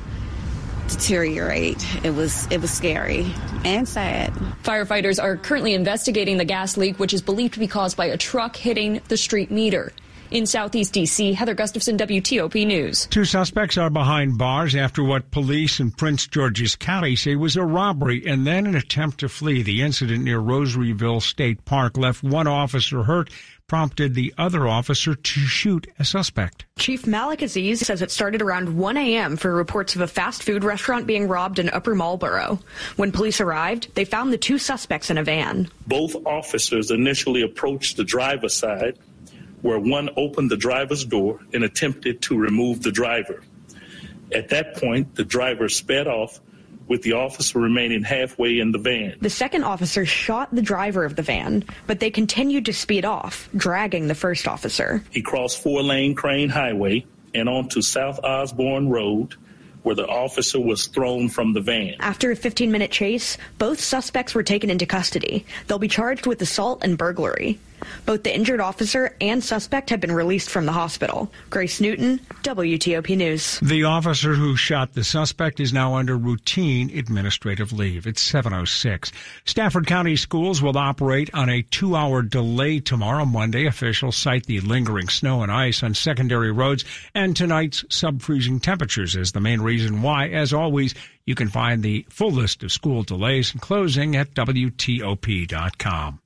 deteriorate. 0.96 2.06
It 2.06 2.12
was 2.12 2.48
it 2.52 2.62
was 2.62 2.72
scary 2.72 3.34
and 3.64 3.88
sad. 3.88 4.34
Firefighters 4.64 5.22
are 5.22 5.36
currently 5.36 5.74
investigating 5.74 6.38
the 6.38 6.46
gas 6.46 6.78
leak, 6.78 7.00
which 7.00 7.14
is 7.14 7.22
believed 7.22 7.56
to 7.56 7.60
be 7.60 7.68
caused 7.68 7.98
by 7.98 8.06
a 8.06 8.18
truck 8.18 8.56
hitting 8.56 9.02
the 9.10 9.18
street 9.18 9.52
meter. 9.52 9.92
In 10.32 10.48
Southeast 10.48 10.92
D.C., 10.94 11.34
Heather 11.34 11.54
Gustafson, 11.54 11.98
WTOP 11.98 12.66
News. 12.66 13.06
Two 13.06 13.26
suspects 13.26 13.78
are 13.78 13.92
behind 13.92 14.40
bars 14.40 14.76
after 14.76 15.04
what 15.04 15.30
police 15.30 15.80
in 15.80 15.92
Prince 15.92 16.26
George's 16.26 16.76
County 16.76 17.16
say 17.16 17.36
was 17.36 17.56
a 17.56 17.64
robbery 17.64 18.26
and 18.26 18.46
then 18.46 18.66
an 18.66 18.76
attempt 18.76 19.20
to 19.20 19.30
flee. 19.30 19.62
The 19.62 19.84
incident 19.84 20.24
near 20.24 20.40
Rosaryville 20.40 21.22
State 21.22 21.64
Park 21.64 21.96
left 21.96 22.24
one 22.24 22.48
officer 22.48 23.04
hurt 23.04 23.30
prompted 23.68 24.14
the 24.14 24.34
other 24.38 24.68
officer 24.68 25.16
to 25.16 25.40
shoot 25.40 25.88
a 25.98 26.06
suspect. 26.06 26.66
Chief 26.78 27.08
Malik 27.08 27.42
Aziz 27.42 27.80
says 27.80 28.02
it 28.02 28.12
started 28.12 28.42
around 28.42 28.78
1 28.78 28.98
a.m. 28.98 29.38
for 29.38 29.52
reports 29.52 29.96
of 29.96 30.02
a 30.02 30.08
fast 30.08 30.44
food 30.44 30.64
restaurant 30.64 31.08
being 31.08 31.28
robbed 31.28 31.58
in 31.58 31.70
Upper 31.70 31.96
Marlboro. 31.96 32.60
When 32.96 33.12
police 33.12 33.42
arrived, 33.42 33.94
they 33.96 34.06
found 34.06 34.32
the 34.32 34.38
two 34.38 34.58
suspects 34.58 35.10
in 35.10 35.18
a 35.18 35.24
van. 35.24 35.70
Both 35.88 36.16
officers 36.26 36.92
initially 36.92 37.42
approached 37.42 37.98
the 37.98 38.04
driver's 38.04 38.54
side, 38.54 39.00
where 39.62 39.80
one 39.80 40.10
opened 40.16 40.52
the 40.52 40.58
driver's 40.58 41.04
door 41.04 41.40
and 41.54 41.64
attempted 41.64 42.22
to 42.24 42.38
remove 42.38 42.84
the 42.84 42.92
driver. 42.92 43.42
At 44.32 44.50
that 44.50 44.76
point, 44.76 45.16
the 45.16 45.26
driver 45.26 45.70
sped 45.70 46.08
off 46.08 46.40
with 46.88 47.02
the 47.02 47.14
officer 47.14 47.60
remaining 47.60 48.04
halfway 48.04 48.60
in 48.60 48.72
the 48.72 48.78
van. 48.78 49.16
The 49.22 49.30
second 49.30 49.64
officer 49.64 50.06
shot 50.06 50.54
the 50.54 50.62
driver 50.62 51.04
of 51.04 51.16
the 51.16 51.22
van, 51.22 51.64
but 51.88 52.00
they 52.00 52.12
continued 52.12 52.66
to 52.66 52.74
speed 52.74 53.06
off, 53.06 53.50
dragging 53.56 54.08
the 54.08 54.16
first 54.16 54.48
officer. 54.48 55.04
He 55.10 55.22
crossed 55.22 55.62
four 55.64 55.82
lane 55.82 56.16
Crane 56.16 56.50
Highway 56.50 57.06
and 57.34 57.50
onto 57.50 57.82
South 57.82 58.20
Osborne 58.24 58.90
Road, 58.90 59.36
where 59.84 59.96
the 59.96 60.08
officer 60.08 60.60
was 60.60 60.88
thrown 60.88 61.30
from 61.30 61.54
the 61.54 61.62
van. 61.62 61.96
After 62.00 62.32
a 62.32 62.36
15 62.36 62.72
minute 62.72 62.92
chase, 62.92 63.38
both 63.58 63.80
suspects 63.80 64.34
were 64.34 64.44
taken 64.44 64.70
into 64.70 64.86
custody. 64.86 65.46
They'll 65.68 65.80
be 65.80 65.88
charged 65.88 66.26
with 66.26 66.42
assault 66.42 66.84
and 66.84 66.98
burglary. 66.98 67.60
Both 68.06 68.24
the 68.24 68.36
injured 68.36 68.60
officer 68.60 69.16
and 69.20 69.44
suspect 69.44 69.90
have 69.90 70.00
been 70.00 70.12
released 70.12 70.50
from 70.50 70.66
the 70.66 70.72
hospital. 70.72 71.32
Grace 71.50 71.82
Newton, 71.82 72.20
WTOP 72.44 73.18
News. 73.18 73.60
The 73.62 73.84
officer 73.84 74.34
who 74.34 74.56
shot 74.56 74.94
the 74.94 75.04
suspect 75.04 75.60
is 75.60 75.74
now 75.74 75.96
under 75.96 76.18
routine 76.18 76.90
administrative 76.98 77.72
leave. 77.74 78.08
It's 78.08 78.22
706. 78.22 79.12
Stafford 79.46 79.88
County 79.88 80.16
schools 80.16 80.62
will 80.62 80.78
operate 80.78 81.30
on 81.34 81.50
a 81.50 81.62
two 81.64 81.96
hour 81.96 82.22
delay 82.22 82.80
tomorrow, 82.80 83.26
Monday. 83.26 83.66
Officials 83.66 84.16
cite 84.16 84.46
the 84.46 84.60
lingering 84.62 85.10
snow 85.10 85.44
and 85.44 85.52
ice 85.52 85.84
on 85.84 85.94
secondary 85.94 86.52
roads 86.52 86.86
and 87.14 87.36
tonight's 87.36 87.84
sub-freezing 87.90 88.60
temperatures 88.60 89.16
as 89.16 89.32
the 89.32 89.42
main 89.42 89.62
reason 89.62 90.02
why. 90.02 90.28
As 90.28 90.54
always, 90.54 90.94
you 91.26 91.36
can 91.36 91.50
find 91.50 91.82
the 91.82 92.06
full 92.10 92.32
list 92.32 92.64
of 92.64 92.72
school 92.72 93.04
delays 93.04 93.52
and 93.52 93.62
closing 93.62 94.16
at 94.16 94.34
WTOP.com. 94.34 96.20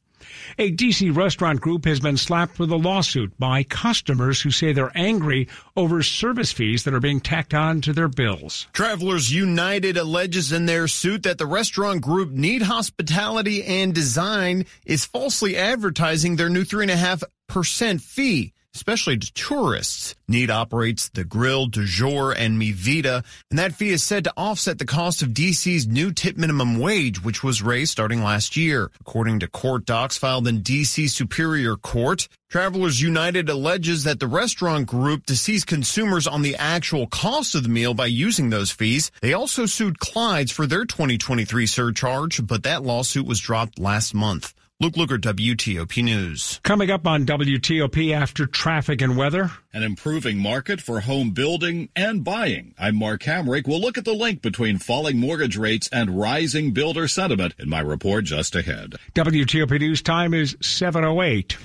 A 0.57 0.71
DC 0.71 1.15
restaurant 1.15 1.61
group 1.61 1.85
has 1.85 1.99
been 1.99 2.17
slapped 2.17 2.59
with 2.59 2.71
a 2.71 2.75
lawsuit 2.75 3.37
by 3.37 3.63
customers 3.63 4.41
who 4.41 4.51
say 4.51 4.73
they're 4.73 4.91
angry 4.95 5.47
over 5.75 6.01
service 6.01 6.51
fees 6.51 6.83
that 6.83 6.93
are 6.93 6.99
being 6.99 7.19
tacked 7.19 7.53
on 7.53 7.81
to 7.81 7.93
their 7.93 8.07
bills. 8.07 8.67
Travelers 8.73 9.31
United 9.31 9.97
alleges 9.97 10.51
in 10.51 10.65
their 10.65 10.87
suit 10.87 11.23
that 11.23 11.37
the 11.37 11.45
restaurant 11.45 12.01
group 12.01 12.31
Knead 12.31 12.63
Hospitality 12.63 13.63
and 13.63 13.93
Design 13.93 14.65
is 14.85 15.05
falsely 15.05 15.55
advertising 15.55 16.35
their 16.35 16.49
new 16.49 16.63
3.5% 16.63 18.01
fee 18.01 18.53
especially 18.75 19.17
to 19.17 19.33
tourists. 19.33 20.15
Knead 20.27 20.49
operates 20.49 21.09
the 21.09 21.23
Grill, 21.23 21.67
Du 21.67 21.85
Jour, 21.85 22.31
and 22.31 22.57
Mi 22.57 22.71
Vida, 22.71 23.23
and 23.49 23.59
that 23.59 23.73
fee 23.73 23.89
is 23.89 24.03
said 24.03 24.23
to 24.23 24.33
offset 24.37 24.77
the 24.77 24.85
cost 24.85 25.21
of 25.21 25.29
DC's 25.29 25.87
new 25.87 26.11
tip 26.11 26.37
minimum 26.37 26.79
wage, 26.79 27.23
which 27.23 27.43
was 27.43 27.61
raised 27.61 27.91
starting 27.91 28.23
last 28.23 28.55
year. 28.55 28.91
According 29.01 29.39
to 29.39 29.47
court 29.47 29.85
docs 29.85 30.17
filed 30.17 30.47
in 30.47 30.61
DC 30.61 31.09
Superior 31.09 31.75
Court, 31.75 32.27
Travelers 32.49 32.99
United 32.99 33.47
alleges 33.47 34.05
that 34.05 34.19
the 34.19 34.25
restaurant 34.25 34.87
group 34.87 35.27
deceives 35.27 35.63
consumers 35.63 36.25
on 36.25 36.41
the 36.41 36.55
actual 36.55 37.05
cost 37.05 37.53
of 37.53 37.61
the 37.61 37.69
meal 37.69 37.93
by 37.93 38.07
using 38.07 38.49
those 38.49 38.71
fees. 38.71 39.11
They 39.21 39.33
also 39.33 39.67
sued 39.67 39.99
Clyde's 39.99 40.51
for 40.51 40.65
their 40.65 40.85
2023 40.85 41.67
surcharge, 41.67 42.45
but 42.47 42.63
that 42.63 42.81
lawsuit 42.81 43.27
was 43.27 43.39
dropped 43.39 43.77
last 43.77 44.15
month. 44.15 44.55
Luke 44.81 44.93
Lukert, 44.93 45.19
WTOP 45.19 46.01
News. 46.01 46.61
Coming 46.63 46.89
up 46.89 47.05
on 47.05 47.25
WTOP 47.25 48.13
after 48.13 48.45
traffic 48.45 49.01
and 49.01 49.17
weather. 49.17 49.51
An 49.73 49.83
improving 49.83 50.37
market 50.37 50.79
for 50.79 51.01
home 51.01 51.31
building 51.31 51.89
and 51.97 52.23
buying. 52.23 52.73
I'm 52.79 52.95
Mark 52.95 53.23
Hamrick. 53.23 53.67
We'll 53.67 53.81
look 53.81 53.97
at 53.97 54.05
the 54.05 54.13
link 54.13 54.41
between 54.41 54.77
falling 54.77 55.19
mortgage 55.19 55.57
rates 55.57 55.89
and 55.91 56.17
rising 56.17 56.71
builder 56.71 57.09
sentiment 57.09 57.55
in 57.59 57.67
my 57.67 57.81
report 57.81 58.23
just 58.23 58.55
ahead. 58.55 58.95
WTOP 59.15 59.77
News 59.81 60.01
time 60.01 60.33
is 60.33 60.55
708. 60.61 61.57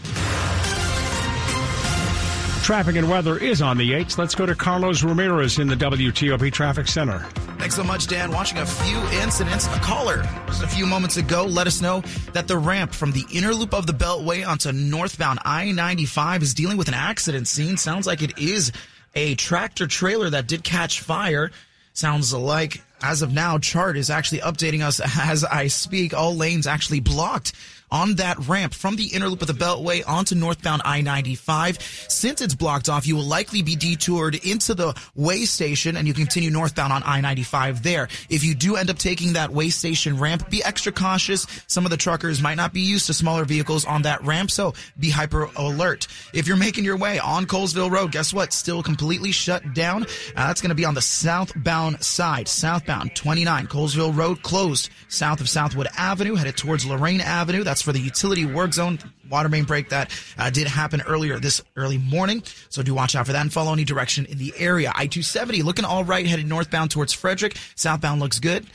Traffic 2.64 2.96
and 2.96 3.10
weather 3.10 3.36
is 3.36 3.60
on 3.60 3.76
the 3.76 3.92
8th. 3.92 4.16
Let's 4.16 4.34
go 4.34 4.46
to 4.46 4.54
Carlos 4.54 5.02
Ramirez 5.02 5.58
in 5.58 5.68
the 5.68 5.74
WTOP 5.74 6.50
Traffic 6.50 6.88
Center. 6.88 7.18
Thanks 7.58 7.74
so 7.74 7.84
much, 7.84 8.06
Dan. 8.06 8.32
Watching 8.32 8.56
a 8.56 8.64
few 8.64 8.96
incidents. 9.20 9.66
A 9.66 9.78
caller 9.80 10.22
just 10.46 10.62
a 10.62 10.66
few 10.66 10.86
moments 10.86 11.18
ago 11.18 11.44
let 11.44 11.66
us 11.66 11.82
know 11.82 12.02
that 12.32 12.48
the 12.48 12.56
ramp 12.56 12.94
from 12.94 13.12
the 13.12 13.26
inner 13.30 13.52
loop 13.52 13.74
of 13.74 13.86
the 13.86 13.92
Beltway 13.92 14.48
onto 14.48 14.72
northbound 14.72 15.40
I 15.44 15.72
95 15.72 16.42
is 16.42 16.54
dealing 16.54 16.78
with 16.78 16.88
an 16.88 16.94
accident 16.94 17.48
scene. 17.48 17.76
Sounds 17.76 18.06
like 18.06 18.22
it 18.22 18.38
is 18.38 18.72
a 19.14 19.34
tractor 19.34 19.86
trailer 19.86 20.30
that 20.30 20.46
did 20.46 20.64
catch 20.64 21.00
fire. 21.00 21.50
Sounds 21.92 22.32
like 22.32 22.82
as 23.02 23.20
of 23.20 23.30
now, 23.30 23.58
chart 23.58 23.98
is 23.98 24.08
actually 24.08 24.40
updating 24.40 24.80
us 24.80 25.00
as 25.20 25.44
I 25.44 25.66
speak. 25.66 26.14
All 26.14 26.34
lanes 26.34 26.66
actually 26.66 27.00
blocked 27.00 27.52
on 27.94 28.16
that 28.16 28.36
ramp 28.48 28.74
from 28.74 28.96
the 28.96 29.06
inner 29.14 29.28
loop 29.28 29.40
of 29.40 29.46
the 29.46 29.54
Beltway 29.54 30.02
onto 30.06 30.34
northbound 30.34 30.82
I-95. 30.84 32.10
Since 32.10 32.40
it's 32.40 32.54
blocked 32.54 32.88
off, 32.88 33.06
you 33.06 33.14
will 33.14 33.22
likely 33.22 33.62
be 33.62 33.76
detoured 33.76 34.34
into 34.44 34.74
the 34.74 35.00
way 35.14 35.44
station 35.44 35.96
and 35.96 36.08
you 36.08 36.12
continue 36.12 36.50
northbound 36.50 36.92
on 36.92 37.04
I-95 37.04 37.84
there. 37.84 38.08
If 38.28 38.42
you 38.42 38.56
do 38.56 38.74
end 38.74 38.90
up 38.90 38.98
taking 38.98 39.34
that 39.34 39.50
way 39.50 39.68
station 39.68 40.18
ramp, 40.18 40.50
be 40.50 40.62
extra 40.64 40.90
cautious. 40.90 41.46
Some 41.68 41.84
of 41.84 41.92
the 41.92 41.96
truckers 41.96 42.42
might 42.42 42.56
not 42.56 42.72
be 42.72 42.80
used 42.80 43.06
to 43.06 43.14
smaller 43.14 43.44
vehicles 43.44 43.84
on 43.84 44.02
that 44.02 44.24
ramp, 44.24 44.50
so 44.50 44.74
be 44.98 45.10
hyper 45.10 45.48
alert. 45.54 46.08
If 46.32 46.48
you're 46.48 46.56
making 46.56 46.82
your 46.82 46.96
way 46.96 47.20
on 47.20 47.46
Colesville 47.46 47.92
Road, 47.92 48.10
guess 48.10 48.34
what? 48.34 48.52
Still 48.52 48.82
completely 48.82 49.30
shut 49.30 49.72
down. 49.72 50.02
Uh, 50.02 50.48
that's 50.48 50.60
going 50.60 50.70
to 50.70 50.74
be 50.74 50.84
on 50.84 50.94
the 50.94 51.00
southbound 51.00 52.02
side. 52.02 52.48
Southbound 52.48 53.14
29 53.14 53.68
Colesville 53.68 54.16
Road 54.16 54.42
closed 54.42 54.90
south 55.08 55.40
of 55.40 55.48
Southwood 55.48 55.86
Avenue, 55.96 56.34
headed 56.34 56.56
towards 56.56 56.84
Lorraine 56.84 57.20
Avenue. 57.20 57.62
That's 57.62 57.83
for 57.84 57.92
the 57.92 58.00
utility 58.00 58.46
work 58.46 58.72
zone 58.72 58.98
water 59.30 59.48
main 59.48 59.64
break 59.64 59.88
that 59.90 60.10
uh, 60.38 60.50
did 60.50 60.66
happen 60.66 61.02
earlier 61.06 61.38
this 61.38 61.62
early 61.76 61.98
morning. 61.98 62.42
So 62.68 62.82
do 62.82 62.94
watch 62.94 63.14
out 63.14 63.26
for 63.26 63.32
that 63.32 63.40
and 63.40 63.52
follow 63.52 63.72
any 63.72 63.84
direction 63.84 64.26
in 64.26 64.38
the 64.38 64.52
area. 64.58 64.92
I-270 64.94 65.62
looking 65.62 65.84
all 65.84 66.04
right, 66.04 66.26
headed 66.26 66.46
northbound 66.46 66.90
towards 66.90 67.12
Frederick. 67.12 67.56
Southbound 67.74 68.20
looks 68.20 68.38
good. 68.38 68.66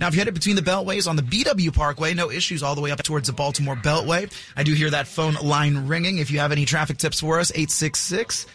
Now, 0.00 0.08
if 0.08 0.14
you 0.14 0.20
headed 0.20 0.34
between 0.34 0.56
the 0.56 0.62
beltways 0.62 1.08
on 1.08 1.16
the 1.16 1.22
BW 1.22 1.72
Parkway, 1.72 2.14
no 2.14 2.30
issues 2.30 2.62
all 2.62 2.74
the 2.74 2.80
way 2.80 2.90
up 2.90 3.02
towards 3.02 3.28
the 3.28 3.32
Baltimore 3.32 3.76
Beltway. 3.76 4.32
I 4.56 4.64
do 4.64 4.72
hear 4.72 4.90
that 4.90 5.06
phone 5.06 5.34
line 5.34 5.86
ringing. 5.86 6.18
If 6.18 6.30
you 6.32 6.40
have 6.40 6.50
any 6.50 6.64
traffic 6.64 6.98
tips 6.98 7.20
for 7.20 7.38
us, 7.38 7.52
866 7.52 8.46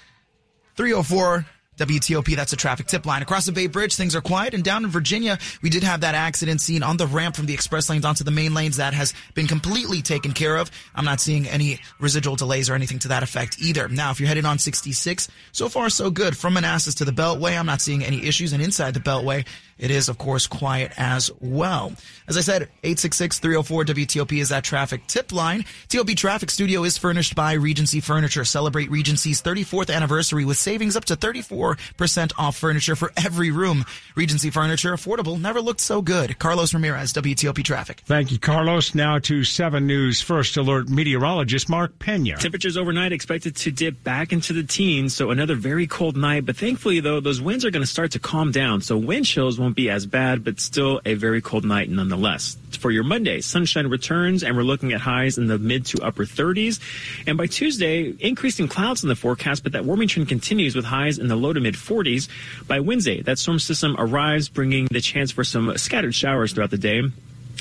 304 0.76 1.46
WTOP, 1.80 2.36
that's 2.36 2.54
a 2.54 2.58
traffic 2.58 2.88
tip 2.88 3.06
line. 3.06 3.22
Across 3.22 3.46
the 3.48 3.52
Bay 3.52 3.68
Bridge, 3.68 3.96
things 3.96 4.16
are 4.16 4.22
quiet. 4.22 4.54
And 4.54 4.64
down 4.64 4.84
in 4.84 4.92
Virginia, 4.92 5.40
we 5.62 5.70
did 5.70 5.84
have 5.84 6.02
that 6.02 6.16
accident 6.16 6.62
scene 6.62 6.84
on 6.84 6.98
the 6.98 7.08
ramp 7.08 7.36
from 7.36 7.46
the 7.46 7.54
express 7.54 7.90
lanes 7.90 8.06
onto 8.06 8.24
the 8.24 8.32
main 8.32 8.54
lanes 8.54 8.78
that 8.78 8.94
has 8.94 9.14
been 9.34 9.48
completely 9.48 10.02
taken 10.02 10.34
care 10.34 10.58
of. 10.58 10.70
I'm 10.94 11.06
not 11.06 11.20
seeing 11.20 11.48
any 11.48 11.80
residual 12.00 12.36
delays 12.36 12.70
or 12.70 12.76
anything 12.76 13.00
to 13.00 13.08
that 13.10 13.24
effect 13.24 13.58
either. 13.60 13.88
Now, 13.88 14.12
if 14.12 14.20
you're 14.20 14.28
headed 14.28 14.46
on 14.46 14.60
66, 14.60 15.30
so 15.52 15.70
far 15.70 15.90
so 15.90 16.12
good. 16.12 16.38
From 16.38 16.54
Manassas 16.54 16.96
to 16.96 17.06
the 17.06 17.12
Beltway, 17.12 17.58
I'm 17.58 17.66
not 17.66 17.82
seeing 17.82 18.04
any 18.04 18.26
issues. 18.26 18.54
And 18.54 18.62
inside 18.62 18.94
the 18.94 19.00
Beltway, 19.00 19.46
it 19.80 19.90
is, 19.92 20.10
of 20.10 20.18
course, 20.18 20.46
quiet 20.46 20.92
as 20.98 21.32
well. 21.40 21.94
As 22.28 22.38
I 22.38 22.42
said, 22.42 22.70
866-304-WTOP 22.84 24.40
is 24.40 24.50
that 24.50 24.64
traffic 24.64 25.08
tip 25.08 25.32
line. 25.32 25.66
TOP 25.88 26.10
Traffic 26.10 26.52
Studio 26.52 26.84
is 26.84 26.98
furnished 26.98 27.34
by 27.36 27.54
Regency 27.54 28.02
Furniture. 28.02 28.46
Celebrate 28.46 28.92
Regency's 28.92 29.42
34th 29.42 29.94
anniversary 29.94 30.46
with 30.46 30.58
savings 30.58 30.96
up 30.96 31.06
to 31.06 31.16
34% 31.16 32.34
off 32.38 32.56
furniture 32.58 32.96
for 32.96 33.12
every 33.18 33.50
room. 33.52 33.86
Regency 34.16 34.50
Furniture, 34.50 34.94
affordable, 34.94 35.40
never 35.40 35.62
looked 35.62 35.82
so 35.82 36.02
good. 36.02 36.38
Carlos 36.38 36.74
Ramirez, 36.74 37.14
WTOP 37.14 37.64
Traffic. 37.64 38.02
Thank 38.06 38.32
you, 38.32 38.38
Carlos. 38.40 38.94
Now 38.94 39.18
to 39.20 39.44
7 39.44 39.88
News 39.88 40.22
First 40.22 40.58
Alert 40.58 40.90
meteorologist 40.90 41.70
Mark 41.70 41.98
Pena. 42.00 42.38
Temperatures 42.38 42.78
overnight 42.78 43.12
expected 43.12 43.56
to 43.56 43.72
dip 43.72 44.04
back 44.04 44.34
into 44.34 44.54
the 44.54 44.64
teens, 44.64 45.16
so 45.16 45.32
another 45.32 45.56
very 45.56 45.88
cold 45.88 46.18
night. 46.18 46.46
But 46.46 46.58
thankfully, 46.58 47.00
though, 47.00 47.20
those 47.20 47.42
winds 47.42 47.66
are 47.66 47.72
going 47.72 47.84
to 47.84 47.88
start 47.88 48.12
to 48.12 48.20
calm 48.20 48.52
down, 48.52 48.82
so 48.82 48.98
wind 48.98 49.26
chills 49.26 49.60
won't 49.60 49.69
be 49.74 49.90
as 49.90 50.06
bad, 50.06 50.44
but 50.44 50.60
still 50.60 51.02
a 51.06 51.14
very 51.14 51.42
cold 51.42 51.66
night 51.66 51.90
nonetheless. 51.90 52.58
For 52.72 52.92
your 52.92 53.04
Monday, 53.04 53.42
sunshine 53.42 53.88
returns, 53.88 54.44
and 54.44 54.56
we're 54.56 54.64
looking 54.64 54.94
at 54.94 55.02
highs 55.02 55.38
in 55.38 55.48
the 55.48 55.58
mid 55.58 55.86
to 55.88 56.04
upper 56.04 56.26
30s. 56.26 56.80
And 57.28 57.38
by 57.38 57.48
Tuesday, 57.48 58.14
increasing 58.20 58.68
clouds 58.68 59.04
in 59.04 59.10
the 59.10 59.16
forecast, 59.16 59.64
but 59.64 59.74
that 59.74 59.86
warming 59.86 60.08
trend 60.08 60.30
continues 60.30 60.76
with 60.76 60.86
highs 60.86 61.18
in 61.20 61.28
the 61.28 61.36
low 61.36 61.54
to 61.54 61.60
mid 61.60 61.76
40s. 61.76 62.30
By 62.68 62.80
Wednesday, 62.80 63.22
that 63.24 63.40
storm 63.40 63.60
system 63.60 63.96
arrives, 63.98 64.50
bringing 64.50 64.88
the 64.92 65.02
chance 65.02 65.32
for 65.32 65.44
some 65.44 65.78
scattered 65.78 66.16
showers 66.16 66.54
throughout 66.54 66.72
the 66.72 66.78
day. 66.78 67.04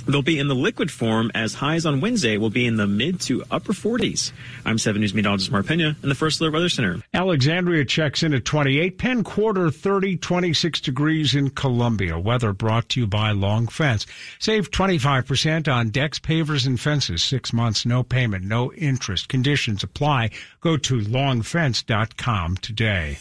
They'll 0.09 0.23
be 0.23 0.39
in 0.39 0.49
the 0.49 0.55
liquid 0.55 0.91
form 0.91 1.31
as 1.35 1.55
highs 1.55 1.85
on 1.85 2.01
Wednesday 2.01 2.39
will 2.39 2.49
be 2.49 2.67
in 2.67 2.77
the 2.77 2.87
mid 2.87 3.21
to 3.23 3.45
upper 3.51 3.75
40s. 3.75 4.33
I'm 4.65 4.79
7 4.79 5.01
News 5.01 5.13
meteorologist 5.13 5.53
Mark 5.53 5.67
Pena 5.67 5.97
in 6.03 6.09
the 6.09 6.15
First 6.15 6.41
Alert 6.41 6.55
Weather 6.55 6.69
Center. 6.71 7.03
Alexandria 7.13 7.85
checks 7.85 8.23
in 8.23 8.33
at 8.33 8.47
28, 8.47 8.97
Penn 8.97 9.23
Quarter 9.23 9.71
30, 9.71 10.17
26 10.17 10.81
degrees 10.81 11.35
in 11.35 11.51
Columbia. 11.51 12.19
Weather 12.19 12.55
brought 12.55 12.89
to 12.91 13.01
you 13.01 13.07
by 13.07 13.33
Long 13.33 13.67
Fence. 13.69 14.07
Save 14.39 14.71
25% 14.71 15.71
on 15.73 15.91
decks, 15.91 16.19
pavers, 16.19 16.67
and 16.67 16.81
fences. 16.81 17.23
Six 17.23 17.53
months, 17.53 17.85
no 17.85 18.03
payment, 18.03 18.45
no 18.45 18.73
interest. 18.73 19.29
Conditions 19.29 19.83
apply. 19.83 20.31
Go 20.63 20.79
to 20.79 21.01
longfence.com 21.01 22.57
today. 22.57 23.19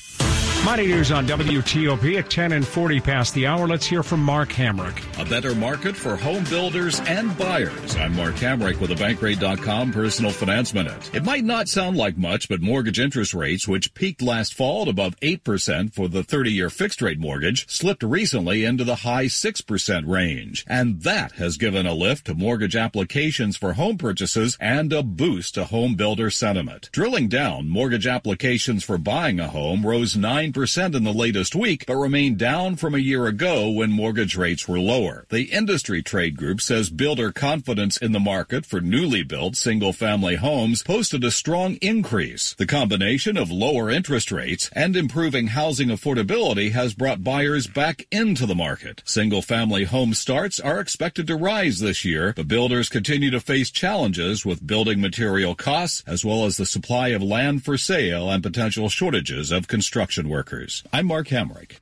Money 0.65 0.87
News 0.87 1.11
on 1.13 1.25
WTOP 1.25 2.19
at 2.19 2.29
10 2.29 2.51
and 2.51 2.67
40 2.67 2.99
past 2.99 3.33
the 3.33 3.47
hour. 3.47 3.67
Let's 3.67 3.85
hear 3.85 4.03
from 4.03 4.21
Mark 4.21 4.49
Hamrick. 4.49 5.01
A 5.21 5.27
better 5.27 5.55
market 5.55 5.95
for 5.95 6.17
home 6.17 6.43
builders 6.45 6.99
and 7.01 7.35
buyers. 7.37 7.95
I'm 7.95 8.15
Mark 8.15 8.35
Hamrick 8.35 8.79
with 8.81 8.89
the 8.89 8.95
Bankrate.com 8.95 9.93
Personal 9.93 10.31
Finance 10.31 10.73
Minute. 10.73 11.15
It 11.15 11.23
might 11.23 11.45
not 11.45 11.69
sound 11.69 11.95
like 11.95 12.17
much, 12.17 12.49
but 12.49 12.61
mortgage 12.61 12.99
interest 12.99 13.33
rates, 13.33 13.65
which 13.65 13.93
peaked 13.93 14.21
last 14.21 14.53
fall 14.53 14.81
at 14.81 14.87
above 14.89 15.17
8% 15.21 15.93
for 15.93 16.09
the 16.09 16.21
30-year 16.21 16.69
fixed 16.69 17.01
rate 17.01 17.19
mortgage, 17.19 17.69
slipped 17.69 18.03
recently 18.03 18.65
into 18.65 18.83
the 18.83 18.95
high 18.95 19.25
6% 19.25 20.07
range. 20.07 20.65
And 20.67 21.01
that 21.03 21.33
has 21.33 21.55
given 21.55 21.85
a 21.85 21.93
lift 21.93 22.25
to 22.25 22.35
mortgage 22.35 22.75
applications 22.75 23.55
for 23.55 23.73
home 23.73 23.97
purchases 23.97 24.57
and 24.59 24.91
a 24.91 25.01
boost 25.01 25.53
to 25.53 25.65
home 25.65 25.95
builder 25.95 26.29
sentiment. 26.29 26.89
Drilling 26.91 27.29
down, 27.29 27.69
mortgage 27.69 28.05
applications 28.05 28.83
for 28.83 28.97
buying 28.97 29.39
a 29.39 29.47
home 29.47 29.85
rose 29.85 30.17
9 30.17 30.46
percent 30.53 30.95
in 30.95 31.03
the 31.03 31.13
latest 31.13 31.55
week, 31.55 31.85
but 31.85 31.95
remained 31.95 32.37
down 32.37 32.75
from 32.75 32.95
a 32.95 32.99
year 32.99 33.25
ago 33.27 33.69
when 33.69 33.91
mortgage 33.91 34.35
rates 34.35 34.67
were 34.67 34.79
lower. 34.79 35.25
The 35.29 35.51
industry 35.51 36.01
trade 36.01 36.37
group 36.37 36.61
says 36.61 36.89
builder 36.89 37.31
confidence 37.31 37.97
in 37.97 38.11
the 38.11 38.19
market 38.19 38.65
for 38.65 38.81
newly 38.81 39.23
built 39.23 39.55
single 39.55 39.93
family 39.93 40.35
homes 40.35 40.83
posted 40.83 41.23
a 41.23 41.31
strong 41.31 41.75
increase. 41.75 42.53
The 42.53 42.65
combination 42.65 43.37
of 43.37 43.51
lower 43.51 43.89
interest 43.89 44.31
rates 44.31 44.69
and 44.73 44.95
improving 44.95 45.47
housing 45.47 45.89
affordability 45.89 46.71
has 46.71 46.93
brought 46.93 47.23
buyers 47.23 47.67
back 47.67 48.07
into 48.11 48.45
the 48.45 48.55
market. 48.55 49.01
Single 49.05 49.41
family 49.41 49.83
home 49.85 50.13
starts 50.13 50.59
are 50.59 50.79
expected 50.79 51.27
to 51.27 51.35
rise 51.35 51.79
this 51.79 52.05
year, 52.05 52.33
but 52.35 52.47
builders 52.47 52.89
continue 52.89 53.31
to 53.31 53.39
face 53.39 53.71
challenges 53.71 54.45
with 54.45 54.65
building 54.65 55.01
material 55.01 55.55
costs 55.55 56.03
as 56.07 56.23
well 56.23 56.45
as 56.45 56.57
the 56.57 56.65
supply 56.65 57.09
of 57.09 57.21
land 57.21 57.63
for 57.63 57.77
sale 57.77 58.29
and 58.29 58.43
potential 58.43 58.89
shortages 58.89 59.51
of 59.51 59.67
construction 59.67 60.29
workers. 60.29 60.36
I'm 60.93 61.07
Mark 61.07 61.27
Hamrick. 61.27 61.79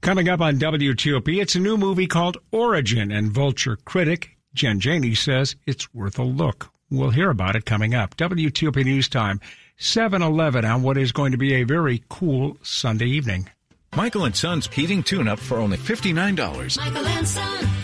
Coming 0.00 0.28
up 0.28 0.40
on 0.40 0.58
WTOP, 0.58 1.40
it's 1.40 1.56
a 1.56 1.60
new 1.60 1.76
movie 1.76 2.06
called 2.06 2.38
Origin, 2.52 3.10
and 3.10 3.32
Vulture 3.32 3.76
critic 3.76 4.36
Jen 4.54 4.80
Chaney 4.80 5.14
says 5.14 5.56
it's 5.66 5.92
worth 5.92 6.18
a 6.18 6.22
look. 6.22 6.70
We'll 6.90 7.10
hear 7.10 7.30
about 7.30 7.56
it 7.56 7.64
coming 7.64 7.94
up. 7.94 8.16
WTOP 8.16 8.84
News 8.84 9.08
Time, 9.08 9.40
7-Eleven 9.78 10.64
on 10.64 10.82
what 10.82 10.96
is 10.96 11.12
going 11.12 11.32
to 11.32 11.38
be 11.38 11.54
a 11.54 11.64
very 11.64 12.02
cool 12.08 12.56
Sunday 12.62 13.06
evening. 13.06 13.48
Michael 13.96 14.24
and 14.24 14.36
Son's 14.36 14.66
heating 14.68 15.02
tune-up 15.02 15.38
for 15.38 15.58
only 15.58 15.76
$59. 15.76 16.78
Michael 16.78 17.06
and 17.06 17.28
Son. 17.28 17.77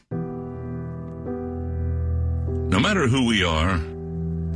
No 2.70 2.80
matter 2.80 3.08
who 3.08 3.26
we 3.26 3.44
are 3.44 3.80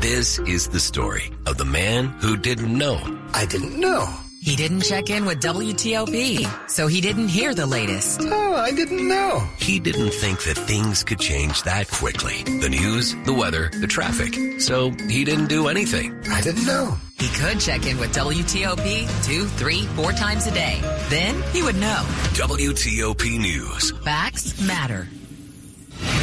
This 0.00 0.38
is 0.40 0.68
the 0.68 0.80
story 0.80 1.30
of 1.46 1.56
the 1.58 1.64
man 1.64 2.08
who 2.20 2.36
didn't 2.36 2.76
know. 2.76 2.98
I 3.34 3.46
didn't 3.46 3.78
know. 3.78 4.08
He 4.42 4.56
didn't 4.56 4.80
check 4.80 5.10
in 5.10 5.26
with 5.26 5.42
WTOP, 5.42 6.70
so 6.70 6.86
he 6.86 7.02
didn't 7.02 7.28
hear 7.28 7.52
the 7.54 7.66
latest. 7.66 8.22
Oh, 8.24 8.54
I 8.54 8.70
didn't 8.70 9.06
know. 9.06 9.46
He 9.58 9.78
didn't 9.78 10.12
think 10.14 10.42
that 10.44 10.56
things 10.56 11.04
could 11.04 11.20
change 11.20 11.62
that 11.64 11.90
quickly. 11.90 12.42
The 12.44 12.70
news, 12.70 13.14
the 13.26 13.34
weather, 13.34 13.68
the 13.68 13.86
traffic. 13.86 14.58
So 14.58 14.92
he 15.10 15.24
didn't 15.24 15.48
do 15.48 15.68
anything. 15.68 16.18
I 16.30 16.40
didn't 16.40 16.64
know. 16.64 16.96
He 17.18 17.28
could 17.28 17.60
check 17.60 17.84
in 17.84 17.98
with 17.98 18.14
WTOP 18.14 19.26
two, 19.26 19.44
three, 19.44 19.84
four 19.88 20.12
times 20.12 20.46
a 20.46 20.52
day. 20.52 20.80
Then 21.10 21.42
he 21.52 21.62
would 21.62 21.76
know. 21.76 22.02
WTOP 22.32 23.38
News. 23.38 23.90
Facts 24.04 24.58
matter. 24.62 25.06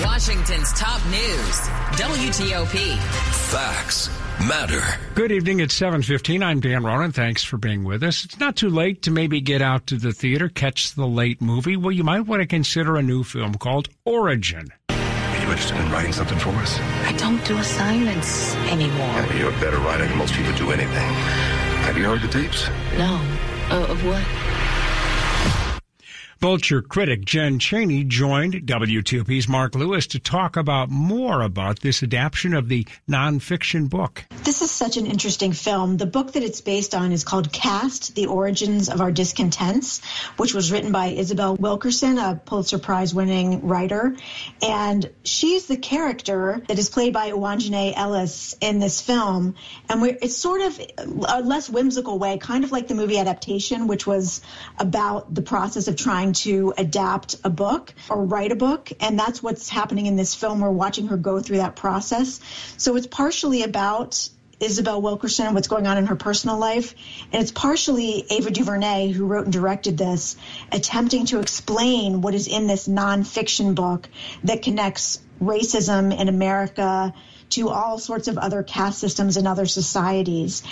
Washington's 0.03 0.73
top 0.73 1.05
news. 1.05 1.59
WTOP. 1.99 2.97
Facts 3.51 4.09
matter. 4.39 4.81
Good 5.15 5.31
evening. 5.31 5.59
It's 5.59 5.73
7:15. 5.73 6.43
I'm 6.43 6.59
Dan 6.59 6.83
Ronan. 6.83 7.11
Thanks 7.11 7.43
for 7.43 7.57
being 7.57 7.83
with 7.83 8.03
us. 8.03 8.25
It's 8.25 8.39
not 8.39 8.55
too 8.55 8.69
late 8.69 9.01
to 9.03 9.11
maybe 9.11 9.41
get 9.41 9.61
out 9.61 9.87
to 9.87 9.95
the 9.97 10.11
theater, 10.13 10.49
catch 10.49 10.93
the 10.93 11.07
late 11.07 11.41
movie. 11.41 11.77
Well, 11.77 11.91
you 11.91 12.03
might 12.03 12.21
want 12.21 12.41
to 12.41 12.47
consider 12.47 12.95
a 12.97 13.01
new 13.01 13.23
film 13.23 13.55
called 13.55 13.89
Origin. 14.05 14.67
Are 14.89 15.37
you 15.41 15.49
interested 15.51 15.77
in 15.77 15.91
writing 15.91 16.13
something 16.13 16.39
for 16.39 16.49
us? 16.49 16.79
I 17.05 17.13
don't 17.17 17.43
do 17.45 17.57
assignments 17.57 18.55
anymore. 18.67 19.07
Yeah, 19.07 19.33
you're 19.37 19.49
a 19.55 19.59
better 19.59 19.77
writer 19.77 20.05
than 20.07 20.17
most 20.17 20.33
people 20.33 20.53
do 20.53 20.71
anything. 20.71 21.13
Have 21.87 21.97
you 21.97 22.05
heard 22.05 22.21
the 22.21 22.27
tapes? 22.27 22.67
No. 22.97 23.21
Uh, 23.69 23.85
of 23.89 24.05
what? 24.05 24.23
Vulture 26.39 26.83
critic 26.83 27.25
Jen 27.25 27.57
Chaney 27.57 28.03
joined 28.03 28.53
WTOP's 28.53 29.49
Mark 29.49 29.73
Lewis 29.73 30.05
to 30.07 30.19
talk 30.19 30.55
about 30.55 30.87
more 30.87 31.41
about 31.41 31.79
this 31.79 32.03
adaptation 32.03 32.53
of 32.53 32.69
the 32.69 32.85
nonfiction 33.09 33.89
book. 33.89 34.23
This 34.43 34.61
is 34.61 34.69
such 34.69 34.97
an 34.97 35.07
interesting 35.07 35.51
film. 35.51 35.97
The 35.97 36.05
book 36.05 36.33
that 36.33 36.43
it's 36.43 36.61
based 36.61 36.93
on 36.93 37.11
is 37.11 37.23
called 37.23 37.51
Caste 37.51 38.13
The 38.13 38.27
Origins 38.27 38.87
of 38.87 39.01
Our 39.01 39.11
Discontents, 39.11 40.01
which 40.37 40.53
was 40.53 40.71
written 40.71 40.91
by 40.91 41.07
Isabel 41.07 41.55
Wilkerson, 41.55 42.19
a 42.19 42.35
Pulitzer 42.35 42.77
Prize 42.77 43.15
winning 43.15 43.67
writer. 43.67 44.15
And 44.61 45.09
she's 45.23 45.65
the 45.65 45.77
character 45.77 46.61
that 46.67 46.77
is 46.77 46.89
played 46.89 47.13
by 47.13 47.31
Aunjanue 47.31 47.93
Ellis 47.95 48.55
in 48.61 48.77
this 48.77 49.01
film. 49.01 49.55
And 49.89 50.05
it's 50.21 50.37
sort 50.37 50.61
of 50.61 50.79
a 51.27 51.41
less 51.41 51.67
whimsical 51.67 52.19
way, 52.19 52.37
kind 52.37 52.63
of 52.63 52.71
like 52.71 52.87
the 52.87 52.95
movie 52.95 53.17
adaptation, 53.17 53.87
which 53.87 54.05
was 54.05 54.41
about 54.77 55.33
the 55.33 55.41
process 55.41 55.87
of 55.87 55.95
trying 55.95 56.26
to 56.33 56.73
adapt 56.77 57.35
a 57.43 57.49
book 57.49 57.93
or 58.09 58.23
write 58.23 58.51
a 58.51 58.55
book. 58.55 58.91
And 58.99 59.17
that's 59.17 59.41
what's 59.41 59.69
happening 59.69 60.05
in 60.05 60.15
this 60.15 60.35
film. 60.35 60.59
We're 60.59 60.71
watching 60.71 61.07
her 61.07 61.17
go 61.17 61.39
through 61.39 61.57
that 61.57 61.75
process. 61.75 62.39
So 62.77 62.95
it's 62.95 63.07
partially 63.07 63.63
about 63.63 64.29
Isabel 64.59 65.01
Wilkerson 65.01 65.45
and 65.45 65.55
what's 65.55 65.67
going 65.67 65.85
on 65.85 65.97
in 65.97 66.07
her 66.07 66.15
personal 66.15 66.57
life. 66.57 66.95
And 67.31 67.41
it's 67.41 67.51
partially 67.51 68.25
Ava 68.29 68.49
DuVernay, 68.49 69.11
who 69.11 69.25
wrote 69.25 69.45
and 69.45 69.53
directed 69.53 69.97
this, 69.97 70.35
attempting 70.71 71.27
to 71.27 71.39
explain 71.39 72.21
what 72.21 72.33
is 72.33 72.47
in 72.47 72.65
this 72.65 72.87
nonfiction 72.87 73.75
book 73.75 74.09
that 74.43 74.63
connects 74.63 75.19
racism 75.41 76.17
in 76.17 76.29
America 76.29 77.13
to 77.49 77.69
all 77.69 77.97
sorts 77.97 78.27
of 78.27 78.37
other 78.37 78.61
caste 78.61 78.99
systems 78.99 79.37
and 79.37 79.47
other 79.47 79.65
societies. 79.65 80.63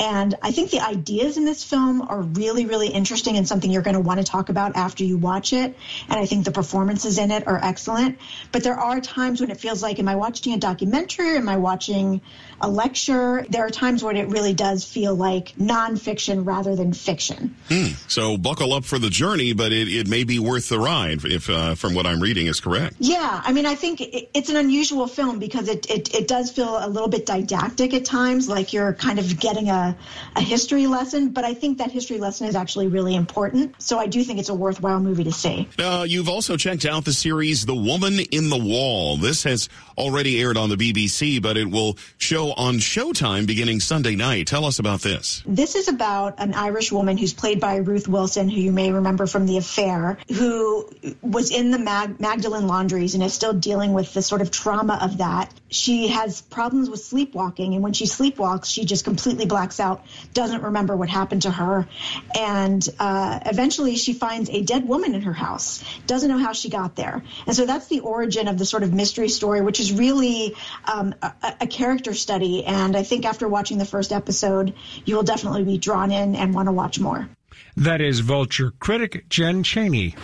And 0.00 0.34
I 0.42 0.50
think 0.50 0.70
the 0.70 0.80
ideas 0.80 1.36
in 1.36 1.44
this 1.44 1.62
film 1.62 2.02
are 2.02 2.20
really, 2.20 2.66
really 2.66 2.88
interesting 2.88 3.36
and 3.36 3.46
something 3.46 3.70
you're 3.70 3.82
going 3.82 3.94
to 3.94 4.00
want 4.00 4.18
to 4.18 4.24
talk 4.24 4.48
about 4.48 4.74
after 4.74 5.04
you 5.04 5.16
watch 5.16 5.52
it. 5.52 5.76
And 6.08 6.18
I 6.18 6.26
think 6.26 6.44
the 6.44 6.50
performances 6.50 7.18
in 7.18 7.30
it 7.30 7.46
are 7.46 7.60
excellent. 7.62 8.18
But 8.50 8.64
there 8.64 8.74
are 8.74 9.00
times 9.00 9.40
when 9.40 9.50
it 9.50 9.60
feels 9.60 9.82
like, 9.82 10.00
am 10.00 10.08
I 10.08 10.16
watching 10.16 10.54
a 10.54 10.58
documentary? 10.58 11.36
Am 11.36 11.48
I 11.48 11.56
watching 11.56 12.20
a 12.60 12.68
lecture? 12.68 13.46
There 13.48 13.64
are 13.64 13.70
times 13.70 14.02
when 14.02 14.16
it 14.16 14.28
really 14.28 14.54
does 14.54 14.84
feel 14.84 15.14
like 15.14 15.54
nonfiction 15.54 16.44
rather 16.44 16.74
than 16.74 16.92
fiction. 16.92 17.54
Hmm. 17.68 17.92
So 18.08 18.36
buckle 18.36 18.72
up 18.72 18.84
for 18.84 18.98
the 18.98 19.10
journey, 19.10 19.52
but 19.52 19.72
it, 19.72 19.86
it 19.86 20.08
may 20.08 20.24
be 20.24 20.40
worth 20.40 20.68
the 20.68 20.80
ride 20.80 21.24
if, 21.24 21.48
uh, 21.48 21.76
from 21.76 21.94
what 21.94 22.06
I'm 22.06 22.20
reading, 22.20 22.48
is 22.48 22.58
correct. 22.58 22.96
Yeah. 22.98 23.40
I 23.44 23.52
mean, 23.52 23.66
I 23.66 23.76
think 23.76 24.00
it, 24.14 24.30
it's 24.34 24.48
an 24.48 24.56
unusual 24.56 25.06
film 25.06 25.38
because 25.38 25.68
it, 25.68 25.90
it, 25.90 26.14
it 26.14 26.28
does 26.28 26.50
feel 26.50 26.78
a 26.78 26.88
little 26.88 27.08
bit 27.08 27.26
didactic 27.26 27.92
at 27.94 28.04
times, 28.04 28.48
like 28.48 28.72
you're 28.72 28.94
kind 28.94 29.18
of 29.18 29.38
getting 29.38 29.70
a 29.70 29.84
a, 30.36 30.40
history 30.40 30.86
lesson, 30.86 31.30
but 31.30 31.44
I 31.44 31.54
think 31.54 31.78
that 31.78 31.90
history 31.90 32.18
lesson 32.18 32.46
is 32.46 32.54
actually 32.54 32.88
really 32.88 33.14
important. 33.14 33.80
So 33.82 33.98
I 33.98 34.06
do 34.06 34.22
think 34.22 34.38
it's 34.38 34.48
a 34.48 34.54
worthwhile 34.54 35.00
movie 35.00 35.24
to 35.24 35.32
see. 35.32 35.68
Uh, 35.78 36.04
you've 36.08 36.28
also 36.28 36.56
checked 36.56 36.84
out 36.84 37.04
the 37.04 37.12
series 37.12 37.66
The 37.66 37.74
Woman 37.74 38.20
in 38.20 38.50
the 38.50 38.58
Wall. 38.58 39.16
This 39.16 39.42
has 39.44 39.68
already 39.96 40.40
aired 40.40 40.56
on 40.56 40.68
the 40.68 40.76
BBC, 40.76 41.40
but 41.40 41.56
it 41.56 41.70
will 41.70 41.96
show 42.18 42.52
on 42.52 42.76
Showtime 42.76 43.46
beginning 43.46 43.80
Sunday 43.80 44.16
night. 44.16 44.46
Tell 44.46 44.64
us 44.64 44.78
about 44.78 45.00
this. 45.00 45.42
This 45.46 45.74
is 45.74 45.88
about 45.88 46.34
an 46.38 46.54
Irish 46.54 46.92
woman 46.92 47.16
who's 47.16 47.32
played 47.32 47.60
by 47.60 47.76
Ruth 47.76 48.08
Wilson, 48.08 48.48
who 48.48 48.60
you 48.60 48.72
may 48.72 48.92
remember 48.92 49.26
from 49.26 49.46
The 49.46 49.56
Affair, 49.56 50.18
who 50.28 50.88
was 51.22 51.50
in 51.50 51.70
the 51.70 51.78
Mag- 51.78 52.20
Magdalen 52.20 52.66
laundries 52.66 53.14
and 53.14 53.22
is 53.22 53.32
still 53.32 53.52
dealing 53.52 53.92
with 53.92 54.03
the 54.12 54.22
sort 54.22 54.42
of 54.42 54.50
trauma 54.50 54.98
of 55.00 55.18
that. 55.18 55.52
She 55.68 56.08
has 56.08 56.42
problems 56.42 56.90
with 56.90 57.00
sleepwalking, 57.00 57.74
and 57.74 57.82
when 57.82 57.92
she 57.92 58.04
sleepwalks, 58.04 58.66
she 58.66 58.84
just 58.84 59.04
completely 59.04 59.46
blacks 59.46 59.80
out, 59.80 60.04
doesn't 60.32 60.62
remember 60.62 60.96
what 60.96 61.08
happened 61.08 61.42
to 61.42 61.50
her, 61.50 61.88
and 62.38 62.86
uh, 62.98 63.40
eventually 63.46 63.96
she 63.96 64.12
finds 64.12 64.50
a 64.50 64.62
dead 64.62 64.86
woman 64.86 65.14
in 65.14 65.22
her 65.22 65.32
house, 65.32 65.82
doesn't 66.06 66.28
know 66.28 66.38
how 66.38 66.52
she 66.52 66.68
got 66.68 66.96
there. 66.96 67.22
And 67.46 67.56
so 67.56 67.66
that's 67.66 67.86
the 67.88 68.00
origin 68.00 68.48
of 68.48 68.58
the 68.58 68.64
sort 68.64 68.82
of 68.82 68.92
mystery 68.92 69.28
story, 69.28 69.60
which 69.60 69.80
is 69.80 69.92
really 69.92 70.54
um, 70.84 71.14
a, 71.22 71.32
a 71.62 71.66
character 71.66 72.14
study. 72.14 72.64
And 72.64 72.96
I 72.96 73.02
think 73.02 73.24
after 73.24 73.48
watching 73.48 73.78
the 73.78 73.84
first 73.84 74.12
episode, 74.12 74.74
you 75.04 75.16
will 75.16 75.22
definitely 75.22 75.64
be 75.64 75.78
drawn 75.78 76.10
in 76.10 76.34
and 76.34 76.54
want 76.54 76.68
to 76.68 76.72
watch 76.72 77.00
more. 77.00 77.28
That 77.76 78.00
is 78.00 78.20
Vulture 78.20 78.72
critic 78.78 79.28
Jen 79.28 79.62
Chaney. 79.62 80.14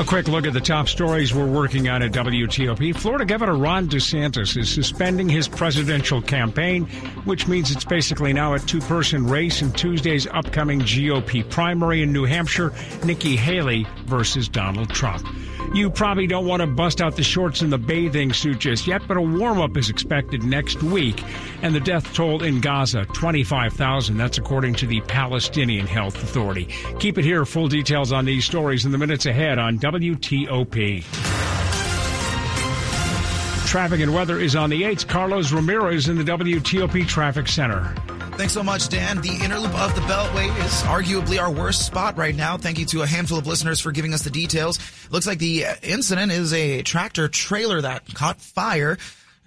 A 0.00 0.04
quick 0.04 0.28
look 0.28 0.46
at 0.46 0.54
the 0.54 0.62
top 0.62 0.88
stories 0.88 1.34
we're 1.34 1.46
working 1.46 1.90
on 1.90 2.02
at 2.02 2.12
WTOP. 2.12 2.96
Florida 2.96 3.26
Governor 3.26 3.58
Ron 3.58 3.86
DeSantis 3.86 4.56
is 4.56 4.70
suspending 4.70 5.28
his 5.28 5.46
presidential 5.46 6.22
campaign, 6.22 6.86
which 7.26 7.46
means 7.46 7.70
it's 7.70 7.84
basically 7.84 8.32
now 8.32 8.54
a 8.54 8.58
two 8.58 8.80
person 8.80 9.26
race 9.26 9.60
in 9.60 9.70
Tuesday's 9.72 10.26
upcoming 10.26 10.80
GOP 10.80 11.46
primary 11.50 12.00
in 12.02 12.14
New 12.14 12.24
Hampshire 12.24 12.72
Nikki 13.04 13.36
Haley 13.36 13.86
versus 14.06 14.48
Donald 14.48 14.88
Trump. 14.88 15.26
You 15.74 15.88
probably 15.88 16.26
don't 16.26 16.46
want 16.46 16.60
to 16.60 16.66
bust 16.66 17.00
out 17.00 17.16
the 17.16 17.22
shorts 17.22 17.60
and 17.60 17.72
the 17.72 17.78
bathing 17.78 18.32
suit 18.32 18.58
just 18.58 18.86
yet, 18.86 19.02
but 19.06 19.16
a 19.16 19.20
warm 19.20 19.60
up 19.60 19.76
is 19.76 19.88
expected 19.88 20.42
next 20.42 20.82
week. 20.82 21.22
And 21.62 21.74
the 21.74 21.80
death 21.80 22.12
toll 22.12 22.42
in 22.42 22.60
Gaza, 22.60 23.06
25,000. 23.06 24.16
That's 24.16 24.38
according 24.38 24.74
to 24.74 24.86
the 24.86 25.00
Palestinian 25.02 25.86
Health 25.86 26.22
Authority. 26.22 26.68
Keep 26.98 27.18
it 27.18 27.24
here. 27.24 27.44
Full 27.44 27.68
details 27.68 28.12
on 28.12 28.24
these 28.24 28.44
stories 28.44 28.84
in 28.84 28.92
the 28.92 28.98
minutes 28.98 29.26
ahead 29.26 29.58
on 29.58 29.78
WTOP. 29.78 31.04
Traffic 33.66 34.00
and 34.00 34.12
weather 34.12 34.40
is 34.40 34.56
on 34.56 34.68
the 34.68 34.82
8th. 34.82 35.06
Carlos 35.06 35.52
Ramirez 35.52 36.08
in 36.08 36.18
the 36.18 36.24
WTOP 36.24 37.06
Traffic 37.06 37.46
Center. 37.46 37.94
Thanks 38.40 38.54
so 38.54 38.62
much, 38.62 38.88
Dan. 38.88 39.20
The 39.20 39.38
inner 39.44 39.58
loop 39.58 39.78
of 39.78 39.94
the 39.94 40.00
Beltway 40.00 40.48
is 40.64 40.72
arguably 40.84 41.38
our 41.38 41.52
worst 41.52 41.84
spot 41.84 42.16
right 42.16 42.34
now. 42.34 42.56
Thank 42.56 42.78
you 42.78 42.86
to 42.86 43.02
a 43.02 43.06
handful 43.06 43.36
of 43.36 43.46
listeners 43.46 43.80
for 43.80 43.92
giving 43.92 44.14
us 44.14 44.22
the 44.22 44.30
details. 44.30 44.78
Looks 45.10 45.26
like 45.26 45.38
the 45.38 45.66
incident 45.82 46.32
is 46.32 46.54
a 46.54 46.80
tractor 46.80 47.28
trailer 47.28 47.82
that 47.82 48.14
caught 48.14 48.40
fire. 48.40 48.96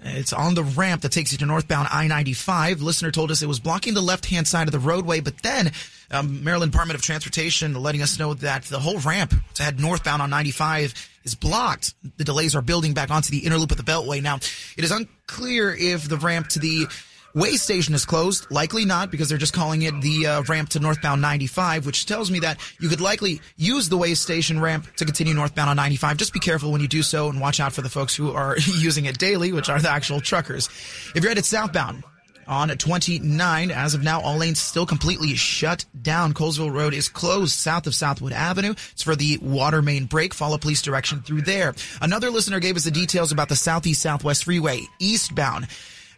It's 0.03 0.32
on 0.32 0.53
the 0.53 0.63
ramp 0.63 1.01
that 1.01 1.12
takes 1.12 1.32
you 1.32 1.39
to 1.39 1.45
northbound 1.47 1.88
I-95. 1.91 2.82
Listener 2.82 3.10
told 3.10 3.32
us 3.32 3.41
it 3.41 3.47
was 3.47 3.60
blocking 3.60 3.95
the 3.95 4.01
left-hand 4.01 4.47
side 4.47 4.67
of 4.67 4.71
the 4.71 4.77
roadway, 4.77 5.21
but 5.21 5.41
then 5.41 5.71
um, 6.12 6.43
Maryland 6.43 6.71
Department 6.71 6.95
of 6.95 7.01
Transportation 7.01 7.73
letting 7.73 8.03
us 8.03 8.19
know 8.19 8.36
that 8.36 8.65
the 8.65 8.79
whole 8.79 8.99
ramp 8.99 9.34
to 9.56 9.63
head 9.63 9.79
northbound 9.79 10.21
on 10.21 10.29
95 10.29 10.93
is 11.23 11.34
blocked. 11.34 11.95
The 12.17 12.25
delays 12.25 12.56
are 12.56 12.62
building 12.62 12.93
back 12.93 13.10
onto 13.10 13.32
the 13.32 13.39
inner 13.39 13.58
loop 13.58 13.71
of 13.71 13.77
the 13.77 13.84
Beltway. 13.91 14.21
Now, 14.21 14.36
it 14.36 14.84
is 14.84 14.91
unclear 14.91 15.73
if 15.73 16.08
the 16.08 16.17
ramp 16.17 16.49
to 16.49 16.60
the 16.60 16.86
way 17.34 17.56
station 17.56 17.93
is 17.93 18.06
closed. 18.06 18.50
Likely 18.52 18.86
not 18.86 19.12
because 19.12 19.30
they're 19.30 19.38
just 19.38 19.54
calling 19.54 19.82
it 19.84 20.00
the 20.02 20.28
uh, 20.28 20.41
ramp 20.43 20.69
to 20.69 20.80
northbound 20.80 21.22
95, 21.22 21.86
which 21.86 22.06
tells 22.06 22.32
me 22.32 22.39
that 22.39 22.60
you 22.80 22.89
could 22.89 23.02
likely 23.02 23.41
use 23.58 23.89
the 23.89 23.98
way 23.98 24.13
station 24.13 24.60
ramp 24.60 24.88
to 24.98 25.06
continue 25.06 25.34
northbound 25.34 25.69
on 25.69 25.76
95. 25.76 26.17
Just 26.17 26.34
be 26.34 26.39
careful 26.39 26.72
when 26.72 26.82
you 26.82 26.88
do 26.88 27.02
so 27.04 27.30
and 27.30 27.39
watch 27.39 27.60
out 27.60 27.74
for 27.74 27.82
the 27.82 27.89
folks 27.89 28.15
who 28.15 28.32
are 28.32 28.58
using 28.78 29.06
it 29.06 29.17
daily, 29.17 29.52
which 29.52 29.69
are 29.69 29.80
the 29.80 29.89
actual 29.89 30.22
truckers. 30.22 30.67
If 31.15 31.24
you're 31.24 31.30
headed 31.30 31.46
southbound, 31.46 32.04
on 32.48 32.69
29. 32.69 33.72
As 33.72 33.93
of 33.93 34.04
now, 34.04 34.22
all 34.22 34.38
lanes 34.38 34.60
still 34.60 34.86
completely 34.86 35.36
shut 35.36 35.86
down. 36.02 36.34
Colesville 36.34 36.74
Road 36.74 36.93
is 36.93 37.10
closed 37.10 37.54
south 37.54 37.88
of 37.88 37.96
Southwood 37.96 38.34
Avenue. 38.34 38.72
It's 38.91 39.04
for 39.04 39.15
the 39.15 39.38
water 39.38 39.82
main 39.82 40.06
break. 40.06 40.34
Follow 40.34 40.58
police 40.58 40.82
direction 40.82 41.22
through 41.22 41.43
there. 41.43 41.74
Another 42.02 42.30
listener 42.30 42.60
gave 42.60 42.76
us 42.76 42.84
the 42.84 42.91
details 42.91 43.32
about 43.32 43.50
the 43.50 43.56
Southeast 43.56 44.02
Southwest 44.02 44.43
Freeway 44.46 44.82
eastbound. 45.00 45.67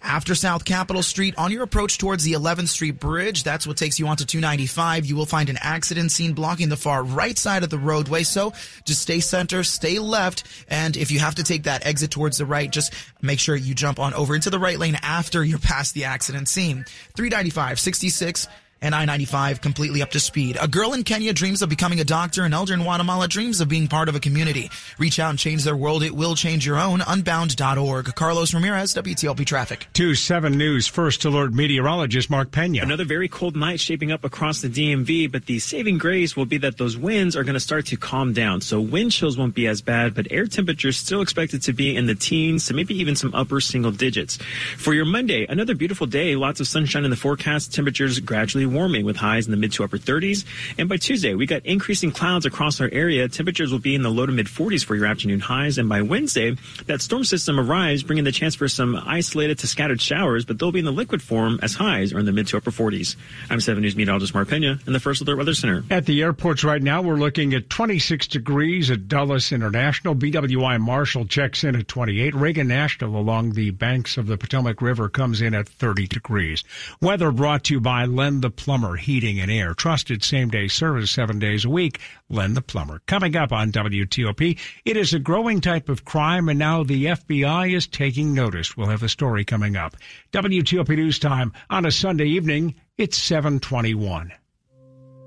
After 0.05 0.35
South 0.35 0.65
Capitol 0.65 1.01
Street, 1.01 1.33
on 1.35 1.51
your 1.51 1.63
approach 1.63 1.97
towards 1.97 2.23
the 2.23 2.33
11th 2.33 2.67
Street 2.67 2.99
Bridge, 2.99 3.41
that's 3.41 3.65
what 3.65 3.75
takes 3.75 3.99
you 3.99 4.07
onto 4.07 4.23
295. 4.23 5.03
You 5.03 5.15
will 5.15 5.25
find 5.25 5.49
an 5.49 5.57
accident 5.59 6.11
scene 6.11 6.33
blocking 6.33 6.69
the 6.69 6.77
far 6.77 7.03
right 7.03 7.35
side 7.35 7.63
of 7.63 7.71
the 7.71 7.79
roadway. 7.79 8.21
So 8.21 8.53
just 8.85 9.01
stay 9.01 9.19
center, 9.19 9.63
stay 9.63 9.97
left, 9.97 10.43
and 10.69 10.95
if 10.95 11.09
you 11.09 11.17
have 11.19 11.35
to 11.35 11.43
take 11.43 11.63
that 11.63 11.87
exit 11.87 12.11
towards 12.11 12.37
the 12.37 12.45
right, 12.45 12.71
just 12.71 12.93
make 13.23 13.39
sure 13.39 13.55
you 13.55 13.73
jump 13.73 13.99
on 13.99 14.13
over 14.13 14.35
into 14.35 14.51
the 14.51 14.59
right 14.59 14.77
lane 14.77 14.97
after 15.01 15.43
you're 15.43 15.57
past 15.57 15.95
the 15.95 16.05
accident 16.05 16.49
scene. 16.49 16.85
395, 17.15 17.79
66, 17.79 18.47
and 18.85 18.93
I-95 18.93 19.61
completely 19.61 20.01
up 20.03 20.11
to 20.11 20.19
speed. 20.19 20.57
A 20.61 20.67
girl 20.67 20.93
in 20.93 21.03
Kenya 21.03 21.33
dreams 21.33 21.63
of 21.63 21.69
becoming 21.69 21.99
a 21.99 22.03
doctor. 22.03 22.43
An 22.43 22.53
elder 22.53 22.75
in 22.75 22.83
Guatemala 22.83 23.27
dreams 23.27 23.59
of 23.59 23.67
being 23.67 23.87
part 23.87 24.07
of 24.09 24.15
a 24.15 24.19
community. 24.19 24.69
Reach 24.99 25.19
out 25.19 25.31
and 25.31 25.39
change 25.39 25.63
their 25.63 25.75
world. 25.75 26.03
It 26.03 26.15
will 26.15 26.35
change 26.35 26.65
your 26.65 26.77
own. 26.77 27.01
Unbound.org. 27.01 28.13
Carlos 28.13 28.53
Ramirez, 28.53 28.93
WTOP 28.93 29.43
Traffic. 29.45 29.87
2-7 29.93 30.55
News 30.55 30.87
First 30.87 31.25
Alert 31.25 31.53
meteorologist 31.53 32.29
Mark 32.29 32.51
Pena. 32.51 32.83
Another 32.83 33.05
very 33.05 33.27
cold 33.27 33.55
night 33.55 33.79
shaping 33.79 34.11
up 34.11 34.23
across 34.23 34.61
the 34.61 34.69
DMV, 34.69 35.31
but 35.31 35.47
the 35.47 35.57
saving 35.57 35.97
grace 35.97 36.35
will 36.35 36.45
be 36.45 36.59
that 36.59 36.77
those 36.77 36.95
winds 36.95 37.35
are 37.35 37.43
going 37.43 37.55
to 37.55 37.59
start 37.59 37.87
to 37.87 37.97
calm 37.97 38.33
down. 38.33 38.61
So 38.61 38.79
wind 38.79 39.11
chills 39.11 39.35
won't 39.35 39.55
be 39.55 39.65
as 39.65 39.81
bad, 39.81 40.13
but 40.13 40.27
air 40.29 40.45
temperatures 40.45 40.97
still 40.97 41.21
expected 41.21 41.63
to 41.63 41.73
be 41.73 41.95
in 41.95 42.05
the 42.05 42.15
teens 42.15 42.67
to 42.67 42.75
maybe 42.75 42.93
even 42.99 43.15
some 43.15 43.33
upper 43.33 43.59
single 43.59 43.91
digits. 43.91 44.37
For 44.77 44.93
your 44.93 45.05
Monday, 45.05 45.47
another 45.47 45.73
beautiful 45.73 46.05
day. 46.05 46.35
Lots 46.35 46.59
of 46.59 46.67
sunshine 46.67 47.03
in 47.03 47.09
the 47.09 47.17
forecast. 47.17 47.73
Temperatures 47.73 48.19
gradually 48.19 48.65
warming 48.75 49.05
with 49.05 49.17
highs 49.17 49.45
in 49.45 49.51
the 49.51 49.57
mid 49.57 49.71
to 49.73 49.83
upper 49.83 49.97
30s. 49.97 50.45
And 50.77 50.87
by 50.87 50.97
Tuesday, 50.97 51.33
we 51.33 51.45
got 51.45 51.65
increasing 51.65 52.11
clouds 52.11 52.45
across 52.45 52.79
our 52.81 52.89
area. 52.91 53.27
Temperatures 53.27 53.71
will 53.71 53.79
be 53.79 53.95
in 53.95 54.03
the 54.03 54.11
low 54.11 54.25
to 54.25 54.31
mid 54.31 54.47
40s 54.47 54.85
for 54.85 54.95
your 54.95 55.07
afternoon 55.07 55.39
highs. 55.39 55.77
And 55.77 55.89
by 55.89 56.01
Wednesday, 56.01 56.55
that 56.85 57.01
storm 57.01 57.23
system 57.23 57.59
arrives, 57.59 58.03
bringing 58.03 58.23
the 58.23 58.31
chance 58.31 58.55
for 58.55 58.67
some 58.67 58.95
isolated 58.95 59.59
to 59.59 59.67
scattered 59.67 60.01
showers, 60.01 60.45
but 60.45 60.59
they'll 60.59 60.71
be 60.71 60.79
in 60.79 60.85
the 60.85 60.91
liquid 60.91 61.21
form 61.21 61.59
as 61.63 61.73
highs 61.73 62.13
are 62.13 62.19
in 62.19 62.25
the 62.25 62.31
mid 62.31 62.47
to 62.47 62.57
upper 62.57 62.71
40s. 62.71 63.15
I'm 63.49 63.61
7 63.61 63.81
News 63.81 63.95
meteorologist 63.95 64.33
Mark 64.33 64.49
Pena 64.49 64.79
in 64.85 64.93
the 64.93 64.99
First 64.99 65.21
Alert 65.21 65.37
Weather 65.37 65.53
Center. 65.53 65.83
At 65.89 66.05
the 66.05 66.21
airports 66.21 66.63
right 66.63 66.81
now, 66.81 67.01
we're 67.01 67.15
looking 67.15 67.53
at 67.53 67.69
26 67.69 68.27
degrees 68.27 68.91
at 68.91 69.07
Dulles 69.07 69.51
International. 69.51 70.15
BWI 70.15 70.79
Marshall 70.79 71.25
checks 71.25 71.63
in 71.63 71.75
at 71.75 71.87
28. 71.87 72.35
Reagan 72.35 72.67
National 72.67 73.19
along 73.19 73.53
the 73.53 73.71
banks 73.71 74.17
of 74.17 74.27
the 74.27 74.37
Potomac 74.37 74.81
River 74.81 75.09
comes 75.09 75.41
in 75.41 75.53
at 75.53 75.67
30 75.67 76.07
degrees. 76.07 76.63
Weather 77.01 77.31
brought 77.31 77.65
to 77.65 77.75
you 77.75 77.79
by 77.79 78.05
Len 78.05 78.41
the 78.41 78.49
Plumber 78.65 78.95
Heating 78.95 79.39
and 79.39 79.51
Air. 79.51 79.75
Trusted 79.75 80.23
same 80.23 80.49
day 80.49 80.67
service 80.67 81.11
seven 81.11 81.37
days 81.37 81.65
a 81.65 81.69
week. 81.69 81.99
Len 82.29 82.55
the 82.55 82.63
Plumber. 82.63 82.99
Coming 83.05 83.35
up 83.35 83.51
on 83.51 83.71
WTOP, 83.71 84.57
it 84.83 84.97
is 84.97 85.13
a 85.13 85.19
growing 85.19 85.61
type 85.61 85.87
of 85.87 86.03
crime 86.03 86.49
and 86.49 86.57
now 86.57 86.81
the 86.81 87.05
FBI 87.05 87.75
is 87.75 87.85
taking 87.85 88.33
notice. 88.33 88.75
We'll 88.75 88.87
have 88.87 89.01
the 89.01 89.07
story 89.07 89.45
coming 89.45 89.75
up. 89.75 89.95
WTOP 90.31 90.89
News 90.89 91.19
Time 91.19 91.53
on 91.69 91.85
a 91.85 91.91
Sunday 91.91 92.25
evening. 92.25 92.73
It's 92.97 93.19
721. 93.19 94.33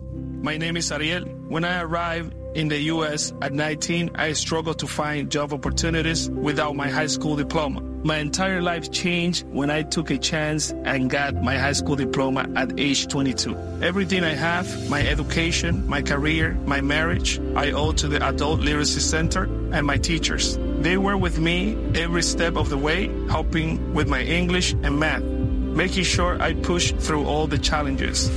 My 0.01 0.57
name 0.57 0.77
is 0.77 0.91
Ariel. 0.93 1.25
When 1.49 1.65
I 1.65 1.83
arrived 1.83 2.35
in 2.55 2.69
the 2.69 2.79
U.S. 2.95 3.33
at 3.43 3.53
19, 3.53 4.13
I 4.15 4.33
struggled 4.33 4.79
to 4.79 4.87
find 4.87 5.31
job 5.31 5.53
opportunities 5.53 6.31
without 6.31 6.77
my 6.77 6.89
high 6.89 7.07
school 7.07 7.37
diploma. 7.37 7.81
My 8.05 8.19
entire 8.19 8.63
life 8.63 8.93
changed 8.93 9.45
when 9.49 9.71
I 9.71 9.83
took 9.83 10.11
a 10.11 10.19
chance 10.19 10.71
and 10.85 11.11
got 11.11 11.35
my 11.43 11.59
high 11.59 11.73
school 11.73 11.97
diploma 11.97 12.49
at 12.55 12.79
age 12.79 13.09
22. 13.09 13.57
Everything 13.83 14.23
I 14.23 14.35
have, 14.35 14.89
my 14.89 15.05
education, 15.05 15.87
my 15.89 16.01
career, 16.01 16.55
my 16.65 16.81
marriage, 16.81 17.41
I 17.57 17.73
owe 17.73 17.93
to 17.93 18.07
the 18.07 18.25
Adult 18.27 18.61
Literacy 18.61 19.01
Center 19.01 19.45
and 19.73 19.85
my 19.85 19.99
teachers. 19.99 20.57
They 20.79 20.97
were 20.97 21.17
with 21.17 21.41
me 21.41 21.77
every 21.97 22.23
step 22.23 22.57
of 22.57 22.71
the 22.71 22.79
way, 22.79 23.09
helping 23.29 23.93
with 23.95 24.09
my 24.09 24.23
English 24.23 24.75
and 24.85 25.01
math, 25.01 25.23
making 25.23 26.05
sure 26.05 26.41
I 26.41 26.55
pushed 26.55 26.97
through 26.99 27.27
all 27.27 27.49
the 27.49 27.59
challenges. 27.59 28.31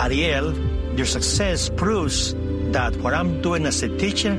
Ariel, 0.00 0.54
your 0.96 1.06
success 1.06 1.68
proves 1.68 2.34
that 2.72 2.96
what 2.96 3.12
I'm 3.12 3.42
doing 3.42 3.66
as 3.66 3.82
a 3.82 3.88
teacher 3.98 4.34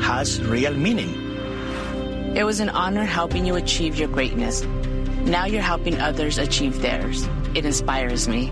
has 0.00 0.42
real 0.44 0.74
meaning. 0.74 1.26
It 2.36 2.44
was 2.44 2.60
an 2.60 2.68
honor 2.68 3.04
helping 3.04 3.46
you 3.46 3.56
achieve 3.56 3.96
your 3.96 4.08
greatness. 4.08 4.62
Now 5.24 5.46
you're 5.46 5.62
helping 5.62 6.00
others 6.00 6.38
achieve 6.38 6.80
theirs. 6.80 7.26
It 7.54 7.64
inspires 7.64 8.28
me. 8.28 8.50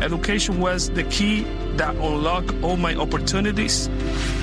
Education 0.00 0.58
was 0.58 0.90
the 0.90 1.04
key 1.04 1.42
that 1.76 1.94
unlocked 1.96 2.54
all 2.62 2.76
my 2.76 2.94
opportunities. 2.94 3.88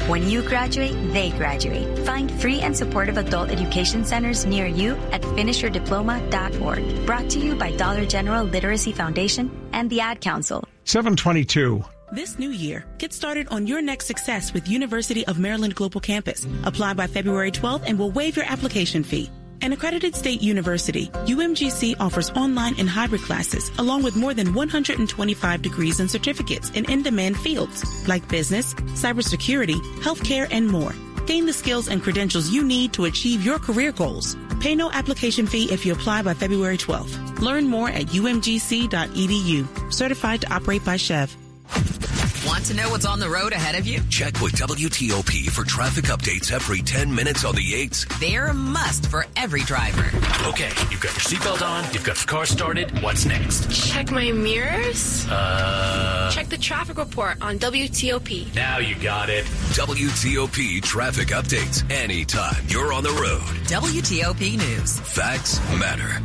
When 0.07 0.29
you 0.29 0.41
graduate, 0.41 0.95
they 1.13 1.31
graduate. 1.31 1.99
Find 1.99 2.31
free 2.41 2.61
and 2.61 2.75
supportive 2.75 3.17
adult 3.17 3.49
education 3.49 4.05
centers 4.05 4.45
near 4.45 4.65
you 4.65 4.95
at 5.11 5.21
finishyourdiploma.org. 5.21 7.05
Brought 7.05 7.29
to 7.31 7.39
you 7.39 7.55
by 7.55 7.75
Dollar 7.75 8.05
General 8.05 8.45
Literacy 8.45 8.93
Foundation 8.93 9.51
and 9.73 9.89
the 9.89 10.01
Ad 10.01 10.21
Council. 10.21 10.67
722. 10.85 11.83
This 12.13 12.37
new 12.37 12.49
year, 12.49 12.83
get 12.97 13.13
started 13.13 13.47
on 13.51 13.67
your 13.67 13.81
next 13.81 14.05
success 14.05 14.51
with 14.51 14.67
University 14.67 15.25
of 15.27 15.39
Maryland 15.39 15.75
Global 15.75 16.01
Campus. 16.01 16.45
Apply 16.65 16.93
by 16.93 17.07
February 17.07 17.51
12th 17.51 17.83
and 17.85 17.97
we'll 17.97 18.11
waive 18.11 18.35
your 18.35 18.43
application 18.43 19.05
fee. 19.05 19.29
An 19.61 19.71
accredited 19.71 20.13
state 20.13 20.41
university, 20.41 21.07
UMGC 21.07 21.95
offers 22.01 22.29
online 22.31 22.77
and 22.77 22.89
hybrid 22.89 23.21
classes 23.21 23.71
along 23.79 24.03
with 24.03 24.17
more 24.17 24.33
than 24.33 24.53
125 24.53 25.61
degrees 25.61 26.01
and 26.01 26.11
certificates 26.11 26.69
in 26.71 26.83
in-demand 26.91 27.37
fields 27.37 28.05
like 28.09 28.27
business, 28.27 28.73
cybersecurity, 28.73 29.79
healthcare, 30.01 30.49
and 30.51 30.67
more. 30.67 30.93
Gain 31.27 31.45
the 31.45 31.53
skills 31.53 31.87
and 31.87 32.03
credentials 32.03 32.49
you 32.49 32.61
need 32.61 32.91
to 32.91 33.05
achieve 33.05 33.45
your 33.45 33.57
career 33.57 33.93
goals. 33.93 34.35
Pay 34.59 34.75
no 34.75 34.91
application 34.91 35.47
fee 35.47 35.71
if 35.71 35.85
you 35.85 35.93
apply 35.93 36.23
by 36.23 36.33
February 36.33 36.77
12th. 36.77 37.39
Learn 37.39 37.67
more 37.67 37.87
at 37.87 38.07
umgc.edu. 38.07 39.93
Certified 39.93 40.41
to 40.41 40.53
operate 40.53 40.83
by 40.83 40.95
SCHEV. 40.95 41.37
Want 42.61 42.77
to 42.77 42.77
know 42.77 42.89
what's 42.91 43.07
on 43.07 43.19
the 43.19 43.27
road 43.27 43.53
ahead 43.53 43.73
of 43.73 43.87
you? 43.87 44.01
Check 44.11 44.39
with 44.39 44.51
WTOP 44.51 45.49
for 45.49 45.63
traffic 45.63 46.05
updates 46.05 46.51
every 46.51 46.79
10 46.83 47.11
minutes 47.11 47.43
on 47.43 47.55
the 47.55 47.71
8s. 47.87 48.19
They're 48.19 48.45
a 48.49 48.53
must 48.53 49.07
for 49.07 49.25
every 49.35 49.61
driver. 49.61 50.05
Okay, 50.47 50.69
you've 50.91 51.01
got 51.01 51.11
your 51.11 51.39
seatbelt 51.39 51.67
on, 51.67 51.91
you've 51.91 52.03
got 52.03 52.17
the 52.17 52.27
car 52.27 52.45
started. 52.45 53.01
What's 53.01 53.25
next? 53.25 53.71
Check 53.71 54.11
my 54.11 54.31
mirrors. 54.31 55.25
Uh. 55.27 56.29
Check 56.31 56.49
the 56.49 56.57
traffic 56.59 56.99
report 56.99 57.41
on 57.41 57.57
WTOP. 57.57 58.53
Now 58.53 58.77
you 58.77 58.93
got 58.93 59.31
it. 59.31 59.45
WTOP 59.73 60.83
traffic 60.83 61.29
updates 61.29 61.89
anytime 61.89 62.63
you're 62.67 62.93
on 62.93 63.01
the 63.01 63.09
road. 63.09 63.41
WTOP 63.69 64.59
News. 64.59 64.99
Facts 64.99 65.59
matter. 65.79 66.21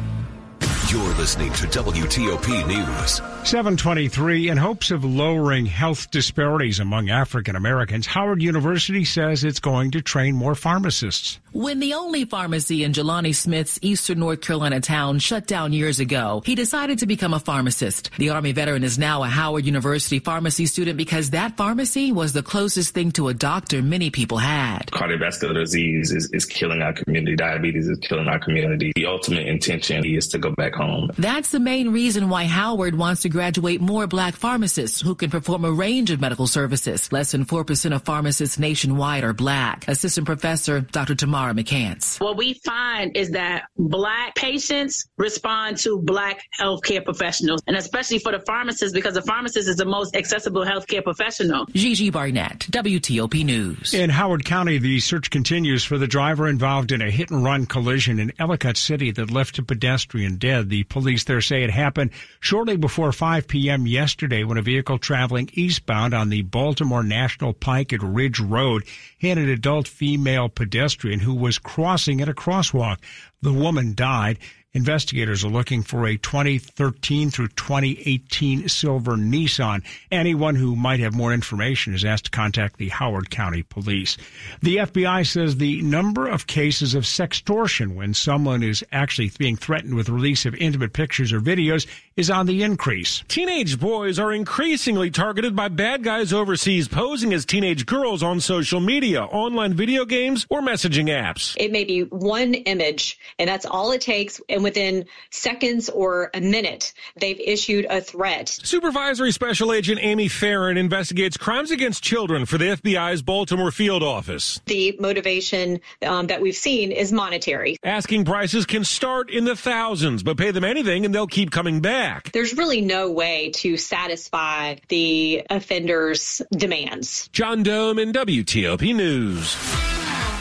You're 0.92 1.14
listening 1.14 1.50
to 1.54 1.66
WTOP 1.66 2.66
News. 2.66 3.22
723. 3.46 4.48
In 4.48 4.58
hopes 4.58 4.90
of 4.90 5.04
lowering 5.04 5.66
health 5.66 6.10
disparities 6.10 6.80
among 6.80 7.10
African 7.10 7.54
Americans, 7.54 8.04
Howard 8.04 8.42
University 8.42 9.04
says 9.04 9.44
it's 9.44 9.60
going 9.60 9.92
to 9.92 10.02
train 10.02 10.34
more 10.34 10.56
pharmacists. 10.56 11.38
When 11.52 11.78
the 11.78 11.94
only 11.94 12.24
pharmacy 12.24 12.82
in 12.82 12.92
Jelani 12.92 13.34
Smith's 13.34 13.78
eastern 13.80 14.18
North 14.18 14.42
Carolina 14.42 14.80
town 14.80 15.20
shut 15.20 15.46
down 15.46 15.72
years 15.72 16.00
ago, 16.00 16.42
he 16.44 16.54
decided 16.54 16.98
to 16.98 17.06
become 17.06 17.32
a 17.32 17.38
pharmacist. 17.38 18.10
The 18.18 18.30
Army 18.30 18.50
veteran 18.52 18.82
is 18.82 18.98
now 18.98 19.22
a 19.22 19.28
Howard 19.28 19.64
University 19.64 20.18
pharmacy 20.18 20.66
student 20.66 20.98
because 20.98 21.30
that 21.30 21.56
pharmacy 21.56 22.10
was 22.12 22.32
the 22.32 22.42
closest 22.42 22.94
thing 22.94 23.12
to 23.12 23.28
a 23.28 23.34
doctor 23.34 23.80
many 23.80 24.10
people 24.10 24.38
had. 24.38 24.88
Cardiovascular 24.88 25.54
disease 25.54 26.10
is, 26.12 26.28
is 26.32 26.44
killing 26.44 26.82
our 26.82 26.92
community. 26.92 27.36
Diabetes 27.36 27.88
is 27.88 27.98
killing 28.00 28.26
our 28.26 28.40
community. 28.40 28.92
The 28.96 29.06
ultimate 29.06 29.46
intention 29.46 30.04
is 30.04 30.28
to 30.28 30.38
go 30.38 30.50
back 30.50 30.74
home. 30.74 31.10
That's 31.16 31.52
the 31.52 31.60
main 31.60 31.90
reason 31.90 32.28
why 32.28 32.44
Howard 32.44 32.96
wants 32.96 33.22
to 33.22 33.35
graduate 33.36 33.82
more 33.82 34.06
black 34.06 34.34
pharmacists 34.34 35.02
who 35.02 35.14
can 35.14 35.28
perform 35.28 35.66
a 35.66 35.70
range 35.70 36.10
of 36.10 36.22
medical 36.22 36.46
services. 36.46 37.12
Less 37.12 37.32
than 37.32 37.44
4% 37.44 37.94
of 37.94 38.02
pharmacists 38.02 38.58
nationwide 38.58 39.24
are 39.24 39.34
black. 39.34 39.86
Assistant 39.88 40.24
Professor 40.24 40.80
Dr. 40.80 41.14
Tamara 41.14 41.52
McCants. 41.52 42.18
What 42.18 42.38
we 42.38 42.54
find 42.64 43.14
is 43.14 43.32
that 43.32 43.64
black 43.76 44.34
patients 44.36 45.06
respond 45.18 45.76
to 45.78 45.98
black 45.98 46.44
healthcare 46.58 47.04
professionals, 47.04 47.60
and 47.66 47.76
especially 47.76 48.18
for 48.18 48.32
the 48.32 48.40
pharmacist, 48.40 48.94
because 48.94 49.12
the 49.12 49.22
pharmacist 49.22 49.68
is 49.68 49.76
the 49.76 49.84
most 49.84 50.16
accessible 50.16 50.64
healthcare 50.64 51.04
professional. 51.04 51.66
Gigi 51.74 52.08
Barnett, 52.08 52.60
WTOP 52.70 53.44
News. 53.44 53.92
In 53.92 54.08
Howard 54.08 54.46
County, 54.46 54.78
the 54.78 54.98
search 55.00 55.28
continues 55.28 55.84
for 55.84 55.98
the 55.98 56.06
driver 56.06 56.48
involved 56.48 56.90
in 56.90 57.02
a 57.02 57.10
hit 57.10 57.30
and 57.30 57.44
run 57.44 57.66
collision 57.66 58.18
in 58.18 58.32
Ellicott 58.38 58.78
City 58.78 59.10
that 59.10 59.30
left 59.30 59.58
a 59.58 59.62
pedestrian 59.62 60.36
dead. 60.36 60.70
The 60.70 60.84
police 60.84 61.24
there 61.24 61.42
say 61.42 61.62
it 61.62 61.70
happened 61.70 62.12
shortly 62.40 62.78
before 62.78 63.12
5 63.16 63.48
p.m. 63.48 63.86
yesterday 63.86 64.44
when 64.44 64.58
a 64.58 64.62
vehicle 64.62 64.98
traveling 64.98 65.48
eastbound 65.54 66.12
on 66.12 66.28
the 66.28 66.42
Baltimore 66.42 67.02
National 67.02 67.54
Pike 67.54 67.94
at 67.94 68.02
Ridge 68.02 68.38
Road 68.38 68.84
hit 69.16 69.38
an 69.38 69.48
adult 69.48 69.88
female 69.88 70.48
pedestrian 70.48 71.20
who 71.20 71.34
was 71.34 71.58
crossing 71.58 72.20
at 72.20 72.28
a 72.28 72.34
crosswalk. 72.34 72.98
The 73.42 73.52
woman 73.52 73.94
died. 73.94 74.38
Investigators 74.76 75.42
are 75.42 75.48
looking 75.48 75.82
for 75.82 76.04
a 76.06 76.18
2013 76.18 77.30
through 77.30 77.48
2018 77.48 78.68
silver 78.68 79.12
Nissan. 79.12 79.82
Anyone 80.12 80.54
who 80.54 80.76
might 80.76 81.00
have 81.00 81.14
more 81.14 81.32
information 81.32 81.94
is 81.94 82.04
asked 82.04 82.26
to 82.26 82.30
contact 82.30 82.76
the 82.76 82.90
Howard 82.90 83.30
County 83.30 83.62
Police. 83.62 84.18
The 84.60 84.76
FBI 84.76 85.26
says 85.26 85.56
the 85.56 85.80
number 85.80 86.28
of 86.28 86.46
cases 86.46 86.94
of 86.94 87.04
sextortion 87.04 87.94
when 87.94 88.12
someone 88.12 88.62
is 88.62 88.84
actually 88.92 89.30
being 89.38 89.56
threatened 89.56 89.94
with 89.94 90.10
release 90.10 90.44
of 90.44 90.54
intimate 90.56 90.92
pictures 90.92 91.32
or 91.32 91.40
videos 91.40 91.86
is 92.14 92.28
on 92.28 92.44
the 92.44 92.62
increase. 92.62 93.22
Teenage 93.28 93.80
boys 93.80 94.18
are 94.18 94.30
increasingly 94.32 95.10
targeted 95.10 95.56
by 95.56 95.68
bad 95.68 96.04
guys 96.04 96.34
overseas 96.34 96.86
posing 96.86 97.32
as 97.32 97.46
teenage 97.46 97.86
girls 97.86 98.22
on 98.22 98.40
social 98.40 98.80
media, 98.80 99.05
online 99.14 99.74
video 99.74 100.04
games, 100.04 100.46
or 100.50 100.60
messaging 100.60 101.06
apps. 101.06 101.54
It 101.58 101.70
may 101.70 101.84
be 101.84 102.02
one 102.02 102.54
image, 102.54 103.18
and 103.38 103.48
that's 103.48 103.66
all 103.66 103.92
it 103.92 104.00
takes. 104.00 104.40
And 104.48 104.64
within 104.64 105.04
seconds 105.30 105.88
or 105.88 106.30
a 106.34 106.40
minute, 106.40 106.94
they've 107.20 107.38
issued 107.38 107.86
a 107.88 108.00
threat. 108.00 108.48
Supervisory 108.48 109.32
Special 109.32 109.72
Agent 109.72 110.00
Amy 110.02 110.28
Farron 110.28 110.76
investigates 110.76 111.36
crimes 111.36 111.70
against 111.70 112.02
children 112.02 112.46
for 112.46 112.58
the 112.58 112.76
FBI's 112.76 113.22
Baltimore 113.22 113.70
field 113.70 114.02
office. 114.02 114.60
The 114.66 114.96
motivation 114.98 115.80
um, 116.02 116.28
that 116.28 116.40
we've 116.40 116.56
seen 116.56 116.92
is 116.92 117.12
monetary. 117.12 117.76
Asking 117.82 118.24
prices 118.24 118.66
can 118.66 118.84
start 118.84 119.30
in 119.30 119.44
the 119.44 119.56
thousands, 119.56 120.22
but 120.22 120.36
pay 120.36 120.50
them 120.50 120.64
anything 120.64 121.04
and 121.04 121.14
they'll 121.14 121.26
keep 121.26 121.50
coming 121.50 121.80
back. 121.80 122.32
There's 122.32 122.56
really 122.56 122.80
no 122.80 123.10
way 123.10 123.50
to 123.56 123.76
satisfy 123.76 124.76
the 124.88 125.42
offender's 125.50 126.42
demands. 126.50 127.28
John 127.28 127.64
Domen 127.64 128.12
WTOP 128.12 128.94
News. 128.96 129.50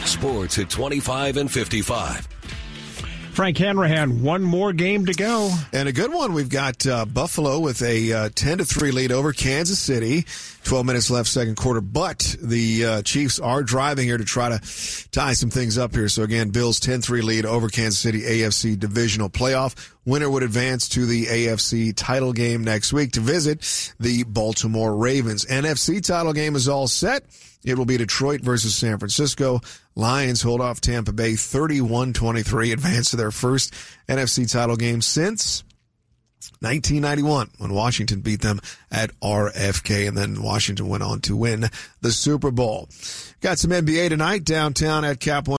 Sports 0.04 0.58
at 0.58 0.70
25 0.70 1.36
and 1.36 1.50
55. 1.50 2.28
Frank 3.36 3.58
Hanrahan, 3.58 4.22
one 4.22 4.42
more 4.42 4.72
game 4.72 5.04
to 5.04 5.12
go. 5.12 5.54
And 5.70 5.90
a 5.90 5.92
good 5.92 6.10
one. 6.10 6.32
We've 6.32 6.48
got 6.48 6.86
uh, 6.86 7.04
Buffalo 7.04 7.58
with 7.58 7.82
a 7.82 8.10
uh, 8.10 8.28
10 8.34 8.58
to 8.58 8.64
3 8.64 8.92
lead 8.92 9.12
over 9.12 9.34
Kansas 9.34 9.78
City. 9.78 10.24
12 10.64 10.86
minutes 10.86 11.10
left, 11.10 11.28
second 11.28 11.56
quarter. 11.56 11.82
But 11.82 12.34
the 12.40 12.84
uh, 12.86 13.02
Chiefs 13.02 13.38
are 13.38 13.62
driving 13.62 14.06
here 14.06 14.16
to 14.16 14.24
try 14.24 14.48
to 14.48 15.08
tie 15.10 15.34
some 15.34 15.50
things 15.50 15.76
up 15.76 15.94
here. 15.94 16.08
So 16.08 16.22
again, 16.22 16.48
Bills 16.48 16.80
10 16.80 17.02
3 17.02 17.20
lead 17.20 17.44
over 17.44 17.68
Kansas 17.68 17.98
City 17.98 18.22
AFC 18.22 18.78
divisional 18.78 19.28
playoff. 19.28 19.74
Winner 20.06 20.30
would 20.30 20.42
advance 20.42 20.88
to 20.90 21.04
the 21.04 21.26
AFC 21.26 21.92
title 21.94 22.32
game 22.32 22.64
next 22.64 22.94
week 22.94 23.12
to 23.12 23.20
visit 23.20 23.92
the 24.00 24.24
Baltimore 24.24 24.96
Ravens. 24.96 25.44
NFC 25.44 26.02
title 26.02 26.32
game 26.32 26.56
is 26.56 26.70
all 26.70 26.88
set. 26.88 27.24
It 27.64 27.76
will 27.76 27.84
be 27.84 27.96
Detroit 27.96 28.40
versus 28.42 28.76
San 28.76 28.98
Francisco. 28.98 29.60
Lions 29.94 30.42
hold 30.42 30.60
off 30.60 30.80
Tampa 30.80 31.12
Bay 31.12 31.32
31-23, 31.32 32.72
advance 32.72 33.10
to 33.10 33.16
their 33.16 33.30
first 33.30 33.72
NFC 34.08 34.50
title 34.50 34.76
game 34.76 35.02
since 35.02 35.64
1991 36.60 37.50
when 37.58 37.72
Washington 37.72 38.20
beat 38.20 38.40
them 38.40 38.60
at 38.90 39.10
RFK 39.20 40.08
and 40.08 40.16
then 40.16 40.42
Washington 40.42 40.88
went 40.88 41.02
on 41.02 41.20
to 41.20 41.36
win 41.36 41.68
the 42.00 42.12
Super 42.12 42.50
Bowl. 42.50 42.88
Got 43.40 43.58
some 43.58 43.70
NBA 43.70 44.08
tonight 44.10 44.44
downtown 44.44 45.04
at 45.04 45.20
Cap. 45.20 45.48